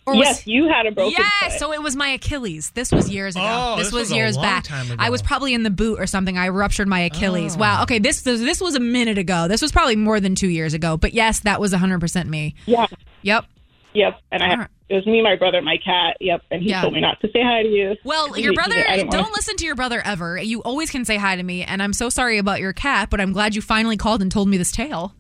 [0.07, 1.59] Or Yes, you had a broken Yeah, foot.
[1.59, 2.71] so it was my Achilles.
[2.71, 3.45] This was years ago.
[3.47, 4.65] Oh, this, this was, was a years long back.
[4.65, 4.97] time ago.
[4.99, 6.37] I was probably in the boot or something.
[6.39, 7.55] I ruptured my Achilles.
[7.55, 7.61] Oh.
[7.61, 7.83] Wow.
[7.83, 9.47] Okay, this this was a minute ago.
[9.47, 10.97] This was probably more than two years ago.
[10.97, 12.55] But yes, that was 100% me.
[12.67, 12.87] Yeah.
[13.23, 13.45] Yep.
[13.95, 14.21] Yep.
[14.31, 16.17] And I it was me, my brother, my cat.
[16.21, 16.43] Yep.
[16.51, 16.81] And he Yeah.
[16.83, 17.97] told me not to say hi to you.
[18.05, 20.39] Well, He- your he- brother, I didn't don't listen to your brother ever.
[20.41, 21.63] You always can say hi to me.
[21.65, 24.49] And I'm so sorry about your cat, but I'm glad you finally called and told
[24.49, 25.15] me this tale.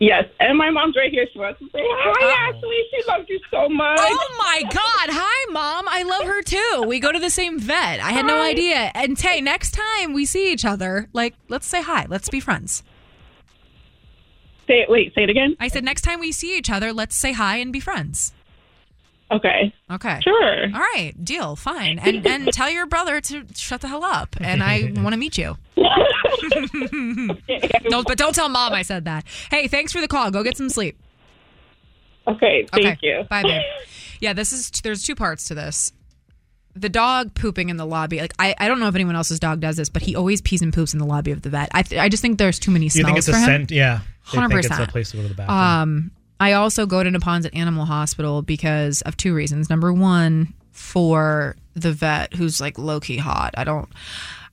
[0.00, 1.24] Yes, and my mom's right here.
[1.32, 2.82] She wants to say hi, Ashley.
[2.90, 3.98] She loves you so much.
[4.02, 4.74] Oh my God.
[5.10, 5.86] Hi, Mom.
[5.88, 6.84] I love her too.
[6.86, 8.00] We go to the same vet.
[8.00, 8.90] I had no idea.
[8.94, 12.06] And Tay, next time we see each other, like, let's say hi.
[12.08, 12.82] Let's be friends.
[14.66, 14.90] Say it.
[14.90, 15.14] Wait.
[15.14, 15.56] Say it again.
[15.60, 18.32] I said, next time we see each other, let's say hi and be friends.
[19.30, 19.72] Okay.
[19.90, 20.20] Okay.
[20.22, 20.64] Sure.
[20.64, 21.12] All right.
[21.22, 21.56] Deal.
[21.56, 21.98] Fine.
[21.98, 24.36] And and tell your brother to shut the hell up.
[24.40, 25.56] And I want to meet you.
[27.88, 29.24] no, but don't tell mom I said that.
[29.50, 30.30] Hey, thanks for the call.
[30.30, 30.98] Go get some sleep.
[32.26, 32.66] Okay.
[32.72, 32.98] Thank Okay.
[33.02, 33.24] you.
[33.28, 33.62] Bye, babe.
[34.20, 35.92] Yeah, this is there's two parts to this.
[36.76, 38.20] The dog pooping in the lobby.
[38.20, 40.60] Like I, I don't know if anyone else's dog does this, but he always pees
[40.62, 41.68] and poops in the lobby of the vet.
[41.72, 43.44] I, th- I just think there's too many You smells think it's for a him.
[43.46, 43.70] scent?
[43.70, 44.00] Yeah.
[44.32, 44.88] They think it's a 100%.
[44.88, 45.58] place to go to the bathroom.
[45.58, 46.10] Um,
[46.40, 49.70] I also go to Neponset Animal Hospital because of two reasons.
[49.70, 53.54] Number one, for the vet who's like low key hot.
[53.56, 53.88] I don't.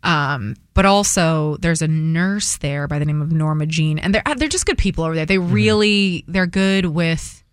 [0.04, 4.24] Um, but also there's a nurse there by the name of Norma Jean, and they're
[4.38, 5.26] they're just good people over there.
[5.26, 7.44] They really they're good with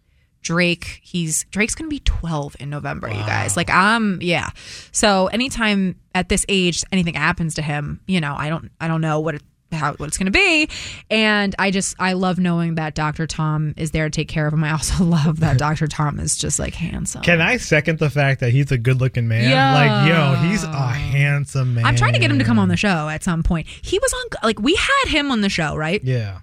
[0.43, 1.01] Drake.
[1.03, 3.57] He's Drake's gonna be 12 in November, you guys.
[3.57, 4.51] Like I'm yeah.
[4.93, 9.01] So anytime at this age anything happens to him, you know, I don't I don't
[9.01, 9.43] know what it
[9.73, 10.69] how what it's going to be
[11.11, 14.53] and i just i love knowing that dr tom is there to take care of
[14.55, 18.09] him i also love that dr tom is just like handsome Can I second the
[18.11, 19.49] fact that he's a good looking man?
[19.51, 19.75] Yeah.
[19.75, 21.85] Like, yo, he's a handsome man.
[21.85, 24.13] i'm trying to get him to come on the show at some point he was
[24.15, 26.41] on like we had him on the show right Yeah.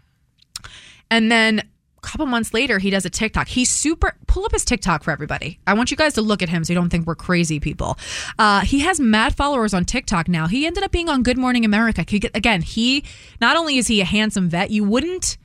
[1.12, 1.62] And then
[2.06, 3.48] couple months later, he does a TikTok.
[3.48, 4.16] He's super.
[4.28, 5.60] Pull up his TikTok for everybody.
[5.68, 7.98] I want you guys to look at him so you don't think we're crazy people.
[8.38, 10.48] Uh, he has mad followers on TikTok now.
[10.48, 12.06] He ended up being on Good Morning America.
[12.34, 13.04] Again, he
[13.42, 15.38] not only is he a handsome vet, you wouldn't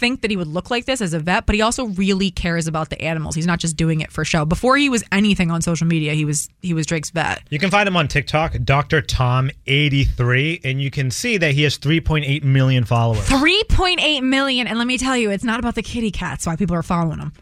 [0.00, 2.66] think that he would look like this as a vet, but he also really cares
[2.66, 3.34] about the animals.
[3.34, 4.44] He's not just doing it for show.
[4.44, 7.42] Before he was anything on social media, he was he was Drake's vet.
[7.50, 9.02] You can find him on TikTok, Dr.
[9.02, 13.26] Tom83, and you can see that he has 3.8 million followers.
[13.28, 14.66] 3.8 million.
[14.66, 17.18] And let me tell you, it's not about the kitty cats why people are following
[17.18, 17.32] him.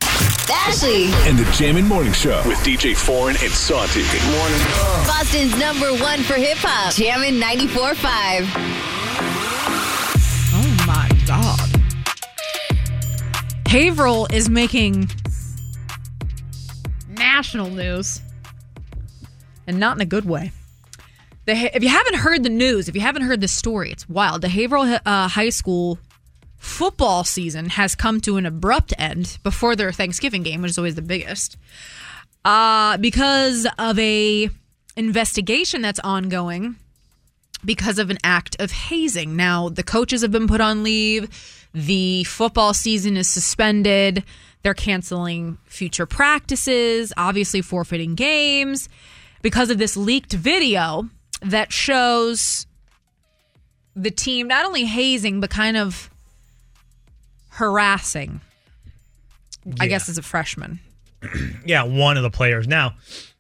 [0.51, 1.07] Ashley.
[1.29, 4.03] And the Jam'n Morning Show with DJ Foreign and Santi.
[4.03, 4.59] Good morning.
[5.07, 6.93] Boston's number one for hip hop.
[6.95, 8.98] Jam'n 94.5.
[13.69, 15.11] Haverhill is making
[17.11, 18.23] national news,
[19.67, 20.53] and not in a good way.
[21.45, 24.41] The, if you haven't heard the news, if you haven't heard the story, it's wild.
[24.41, 25.99] The Haverhill uh, High School
[26.57, 30.95] football season has come to an abrupt end before their Thanksgiving game, which is always
[30.95, 31.59] the biggest,
[32.47, 34.49] uh, because of a
[34.97, 36.77] investigation that's ongoing
[37.65, 39.37] because of an act of hazing.
[39.37, 41.29] Now, the coaches have been put on leave.
[41.75, 44.25] The football season is suspended.
[44.63, 48.89] They're canceling future practices, obviously forfeiting games
[49.43, 51.09] because of this leaked video
[51.43, 52.67] that shows
[53.95, 56.11] the team not only hazing, but kind of
[57.51, 58.41] harassing,
[59.81, 60.81] I guess, as a freshman.
[61.67, 62.67] Yeah, one of the players.
[62.67, 62.95] Now,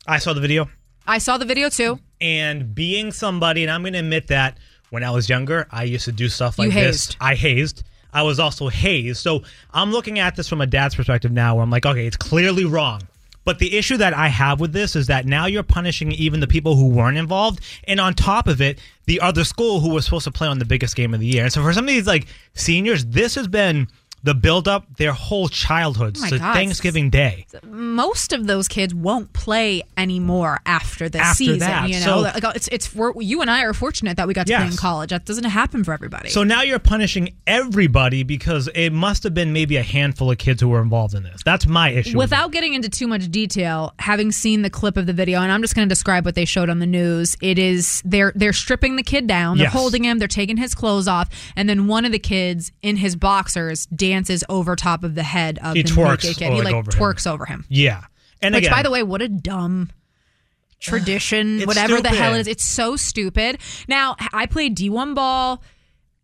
[0.06, 0.68] I saw the video,
[1.06, 1.98] I saw the video too.
[2.20, 4.58] and being somebody, and I'm going to admit that
[4.90, 7.16] when I was younger, I used to do stuff like this.
[7.20, 7.84] I hazed.
[8.12, 9.18] I was also hazed.
[9.18, 12.16] So I'm looking at this from a dad's perspective now where I'm like, okay, it's
[12.16, 13.02] clearly wrong.
[13.44, 16.46] But the issue that I have with this is that now you're punishing even the
[16.46, 17.60] people who weren't involved.
[17.84, 20.66] And on top of it, the other school who was supposed to play on the
[20.66, 21.44] biggest game of the year.
[21.44, 23.88] And so for some of these like seniors, this has been
[24.28, 26.52] the build up their whole childhoods Oh God.
[26.54, 27.46] Thanksgiving Day.
[27.64, 31.60] most of those kids won't play anymore after the season.
[31.60, 31.88] that.
[31.88, 34.66] You know, So- it's it's you and I are fortunate that we got to play
[34.66, 35.10] in college.
[35.10, 36.28] That doesn't happen for everybody.
[36.28, 40.60] So now you're punishing everybody because it must have been maybe a handful of kids
[40.60, 41.40] who were involved in this.
[41.44, 42.16] That's my issue.
[42.18, 45.50] with Without getting into too much detail, having seen the clip of the video, and
[45.50, 47.36] I'm just going to describe what they showed on the news.
[47.40, 49.72] It is they're they're stripping the kid down, they're Yes.
[49.72, 53.16] holding him, they're taking his clothes off, and then one of the kids in his
[53.16, 53.86] boxers
[54.18, 56.50] dances over top of the head of He the twerks naked kid.
[56.50, 57.00] Oh, he like over him.
[57.00, 57.64] twerks over him.
[57.68, 58.04] Yeah.
[58.42, 59.90] And Which, again, by the way, what a dumb
[60.80, 62.40] tradition, whatever the hell it stupid.
[62.40, 62.46] is.
[62.48, 63.58] It's so stupid.
[63.88, 65.62] Now, I played D1 ball,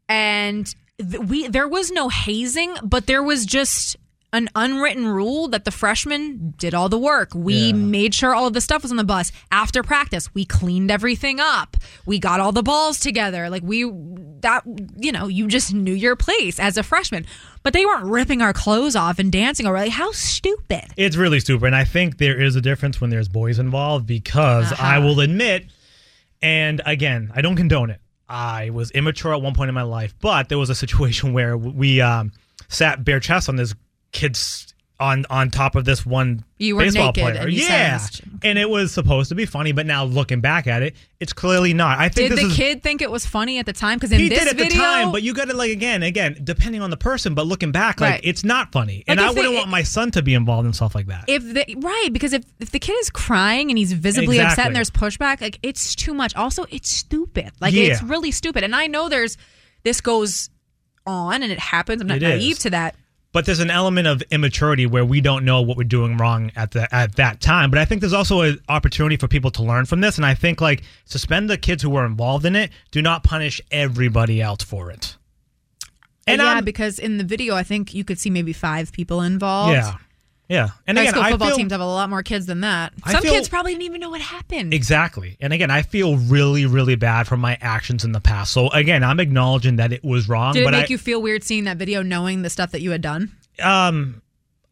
[0.08, 0.72] and
[1.26, 3.96] we there was no hazing, but there was just
[4.34, 7.30] an unwritten rule that the freshmen did all the work.
[7.34, 9.32] We made sure all of the stuff was on the bus.
[9.50, 11.76] After practice, we cleaned everything up.
[12.04, 13.48] We got all the balls together.
[13.48, 13.84] Like we
[14.40, 14.62] that
[14.98, 17.24] you know, you just knew your place as a freshman.
[17.62, 19.64] But they weren't ripping our clothes off and dancing.
[19.64, 20.84] Like how stupid.
[20.98, 21.66] It's really stupid.
[21.66, 24.84] And I think there is a difference when there's boys involved because Uh-huh.
[24.86, 25.66] I will admit,
[26.42, 28.00] and again, I don't condone it.
[28.28, 31.56] I was immature at one point in my life, but there was a situation where
[31.56, 32.32] we um,
[32.68, 33.74] sat bare chest on this
[34.14, 34.70] kid's
[35.00, 37.34] on on top of this one You were baseball player.
[37.42, 37.98] and yeah,
[38.44, 41.74] and it was supposed to be funny, but now looking back at it, it's clearly
[41.74, 41.98] not.
[41.98, 43.96] I think Did the is, kid think it was funny at the time?
[43.98, 46.04] Because in he this did at video, the time, but you got to like again,
[46.04, 47.34] again, depending on the person.
[47.34, 48.20] But looking back, like Right.
[48.22, 50.72] it's not funny, Like, and I wouldn't they- want my son to be involved in
[50.72, 51.24] stuff like that.
[51.26, 54.76] if the right because if if the kid is crying and he's visibly upset and
[54.76, 56.36] there's pushback, like it's too much.
[56.36, 57.50] Also, it's stupid.
[57.60, 57.86] Like Yeah.
[57.86, 58.62] it's really stupid.
[58.62, 59.36] And I know there's
[59.82, 60.50] this goes
[61.04, 62.00] on and it happens.
[62.00, 62.28] I'm not It is.
[62.40, 62.94] naive to that.
[63.34, 66.70] But there's an element of immaturity where we don't know what we're doing wrong at
[66.70, 67.68] the at that time.
[67.68, 70.34] But I think there's also an opportunity for people to learn from this, and I
[70.34, 72.70] think like suspend the kids who were involved in it.
[72.92, 75.16] Do not punish everybody else for it.
[76.26, 79.20] And yeah, I'm- because in the video, I think you could see maybe five people
[79.20, 79.72] involved.
[79.74, 79.96] Yeah,
[80.54, 80.68] yeah.
[80.86, 82.92] And High again, school I football feel teams have a lot more kids than that.
[83.08, 84.72] Some feel- kids probably didn't even know what happened.
[84.72, 85.36] exactly.
[85.40, 88.52] And again, I feel really, really bad for my actions in the past.
[88.52, 90.54] So again, I'm acknowledging that it was wrong.
[90.54, 92.80] Did it but make I, you feel weird seeing that video, knowing the stuff that
[92.80, 93.32] you had done?
[93.62, 94.20] um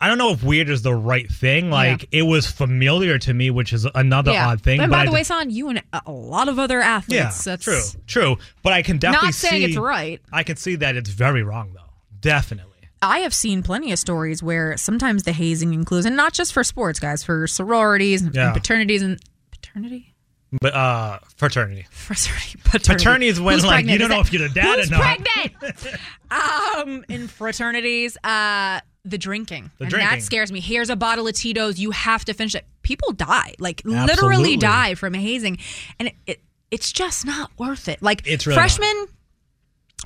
[0.01, 1.71] I don't know if weird is the right thing.
[1.71, 4.49] Like it was familiar to me, which is another yeah.
[4.49, 4.81] odd thing.
[4.81, 7.47] And but by I the d- way, Son, you and a lot of other athletes.
[7.47, 8.37] yeah, that's true, true.
[8.65, 10.21] But I can definitely Not saying see, it's right.
[10.33, 11.93] I can see that it's very wrong, though.
[12.21, 12.72] Definitely.
[13.03, 16.63] I have seen plenty of stories where sometimes the hazing includes, and not just for
[16.65, 18.47] sports, guys, for sororities and, Yeah.
[18.47, 19.21] and paternities and
[19.51, 20.15] paternity.
[20.61, 21.87] But uh, fraternity.
[21.91, 22.59] Fraternity.
[22.65, 22.93] Paternity.
[23.05, 25.01] Paternity is when Who's like you don't know if you're the dad Who's or not.
[25.01, 25.97] pregnant?
[26.31, 29.71] um, in fraternities, uh, the drinking.
[29.79, 30.11] The and drinking.
[30.11, 30.61] that scares me.
[30.61, 31.79] Here's a bottle of Tito's.
[31.79, 32.67] You have to finish it.
[32.83, 34.07] People die, like Absolutely.
[34.15, 35.57] literally die from hazing,
[35.99, 38.03] and it, it it's just not worth it.
[38.03, 39.09] Like It's really not.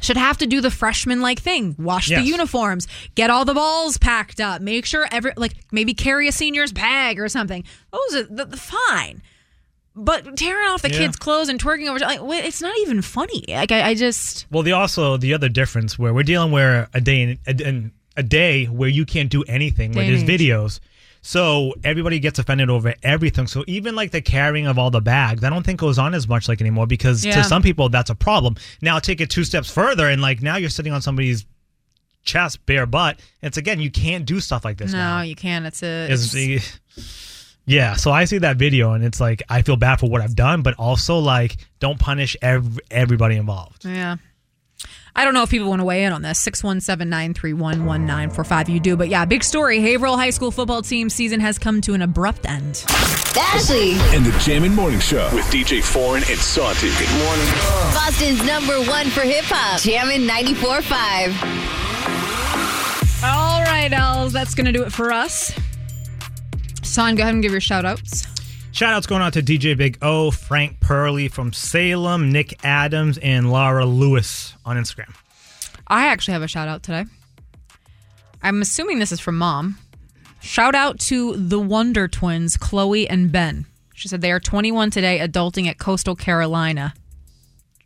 [0.06, 1.74] Should have to do the freshman like thing.
[1.78, 2.88] Wash the uniforms.
[3.14, 4.62] Get all the balls packed up.
[4.62, 7.64] Make sure every like maybe carry a senior's bag or something.
[7.92, 9.22] Those are the, the fine.
[9.98, 10.98] But tearing off the Yeah.
[10.98, 13.44] kids clothes and twerking over like it's not even funny.
[13.48, 17.00] Like I, I just Well, the also the other difference where we're dealing where a
[17.00, 20.26] day a, an- a day where you can't do anything where there's age.
[21.26, 23.48] So everybody gets offended over everything.
[23.48, 26.28] So even like the carrying of all the bags, I don't think goes on as
[26.28, 27.34] much like anymore because Yeah.
[27.34, 28.54] to some people that's a problem.
[28.80, 31.44] Now take it two steps further and like now you're sitting on somebody's
[32.22, 33.18] chest, bare butt.
[33.42, 35.22] It's again you can't do stuff like this no now.
[35.22, 36.78] you can't it's a Is it's-
[37.66, 40.36] yeah, so I see that video and it's like I feel bad for what I've
[40.36, 43.84] done, but also like don't punish ev- everybody involved.
[43.84, 44.16] yeah
[45.18, 46.38] I don't know if people want to weigh in on this.
[46.40, 48.68] 617 931 1945.
[48.68, 48.96] You do.
[48.98, 49.80] But yeah, big story.
[49.80, 52.84] Haverhill High School football team season has come to an abrupt end.
[53.38, 56.88] Ashley, And the Jam'n Morning Show with DJ Foreign and Santi.
[56.88, 57.46] Good morning.
[57.94, 59.80] Boston's number one for hip hop.
[59.80, 63.24] Jam'n 94.5.
[63.24, 65.50] All right, Els, that's going to do it for us.
[66.82, 68.26] Son, go ahead and give your shout outs.
[68.76, 73.50] Shout outs going out to DJ Big O, Frank Purley from Salem, Nick Adams, and
[73.50, 75.16] Laura Lewis on Instagram.
[75.86, 77.06] I actually have a shout out today.
[78.42, 79.78] I'm assuming this is from mom.
[80.42, 83.64] Shout out to the Wonder Twins, Chloe and Ben.
[83.94, 86.92] She said they are 21 today, adulting at Coastal Carolina.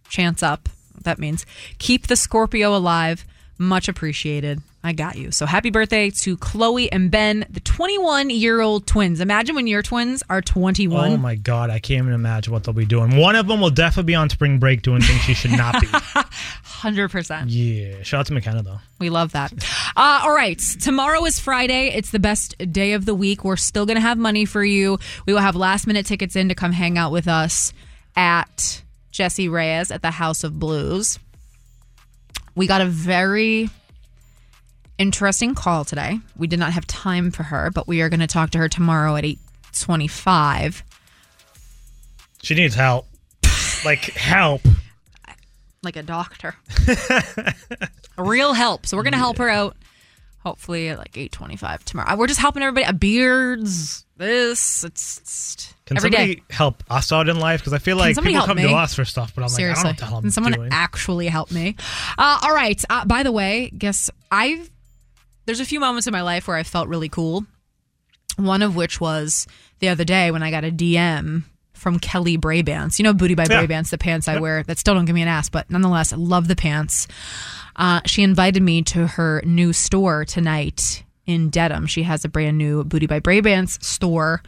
[0.09, 0.69] Chance up.
[1.03, 1.47] That means.
[1.79, 3.25] Keep the Scorpio alive.
[3.59, 4.61] Much appreciated.
[4.83, 5.31] I got you.
[5.31, 9.21] So happy birthday to Chloe and Ben, the 21 year old twins.
[9.21, 11.13] Imagine when your twins are 21.
[11.13, 13.17] Oh my God, I can't even imagine what they'll be doing.
[13.17, 15.87] One of them will definitely be on spring break doing things she should not be.
[16.81, 17.45] 100%.
[17.49, 18.03] yeah.
[18.03, 18.79] Shout out to McKenna, though.
[18.99, 19.53] We love that.
[19.97, 20.59] Uh, all right.
[20.59, 21.89] Tomorrow is Friday.
[21.89, 23.45] It's the best day of the week.
[23.45, 24.99] We're still going to have money for you.
[25.27, 27.75] We will have last minute tickets in to come hang out with us
[28.17, 31.19] at Jessie Reyez at the House of Blues.
[32.55, 33.69] We got a very
[35.01, 36.21] interesting call today.
[36.37, 38.69] We did not have time for her, but we are going to talk to her
[38.69, 40.83] tomorrow at 8:25.
[42.43, 43.07] She needs help.
[43.85, 44.63] like help.
[45.83, 46.55] Like a doctor.
[48.19, 48.87] Real help.
[48.87, 49.77] So we're going to help her out
[50.41, 52.17] hopefully at like 8:25 tomorrow.
[52.17, 52.97] We're just helping everybody.
[52.99, 56.43] Beards, this, it's, it's Can every somebody day.
[56.51, 57.61] help us out in life?
[57.61, 58.65] Because I feel like people come me?
[58.65, 60.31] to us for stuff, but I'm like, I don't know what the hell I'm Can
[60.31, 60.69] someone doing.
[60.73, 61.77] actually help me?
[62.19, 62.83] Uh, all right.
[62.91, 64.71] Uh, by the way, guess I've
[65.51, 67.45] there's a few moments in my life where I felt really cool.
[68.37, 69.49] One of which was
[69.81, 73.01] the other day when I got a DM from Kelly Brabants.
[73.01, 73.67] You know, Booty by Yeah.
[73.67, 76.47] The pants I wear that still don't give me an ass, but nonetheless, I love
[76.47, 77.09] the pants.
[77.75, 81.87] Uh, she invited me to her new store tonight in Dedham.
[81.87, 84.45] She has a brand new Booty by Brabants store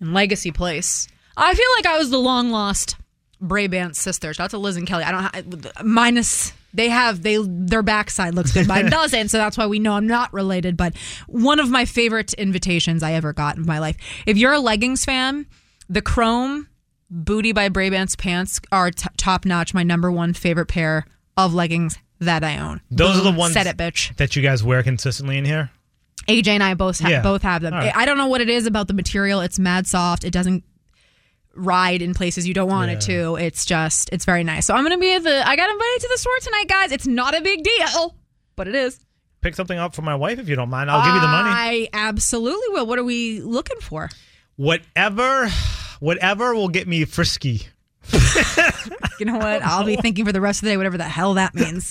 [0.00, 1.08] in Legacy Place.
[1.36, 2.96] I feel like I was the long lost
[3.38, 4.32] Brabant sister.
[4.32, 5.04] Shout out to Liz and Kelly.
[5.04, 9.28] I don't ha- minus they have they their backside looks good, mine doesn't.
[9.28, 10.76] So that's why we know I'm not related.
[10.76, 10.96] But
[11.26, 13.96] one of my favorite invitations I ever got in my life.
[14.26, 15.46] If you're a leggings fan,
[15.88, 16.68] the Chrome
[17.10, 19.72] Booty by Brabant's pants are t- top notch.
[19.72, 22.80] My number one favorite pair of leggings that I own.
[22.90, 24.14] Those are the ones Said it, bitch.
[24.16, 25.70] that you guys wear consistently in here.
[26.28, 27.22] AJ and I both ha- Yeah.
[27.22, 27.72] both have them.
[27.72, 27.96] All right.
[27.96, 29.40] I don't know what it is about the material.
[29.40, 30.24] It's mad soft.
[30.24, 30.64] It doesn't
[31.58, 33.36] ride in places you don't want it to.
[33.36, 34.66] It's just it's very nice.
[34.66, 35.46] So I'm gonna be at the.
[35.46, 36.92] I got invited to the store tonight, guys.
[36.92, 38.14] It's not a big deal,
[38.56, 38.98] but it is.
[39.40, 40.90] Pick something up for my wife if you don't mind.
[40.90, 41.50] I'll give you the money.
[41.50, 42.86] I absolutely will.
[42.86, 44.08] What are we looking for?
[44.56, 45.48] Whatever,
[46.00, 47.66] whatever will get me frisky.
[49.18, 49.62] You know what?
[49.62, 51.90] I'll be thinking for the rest of the day, whatever the hell that means.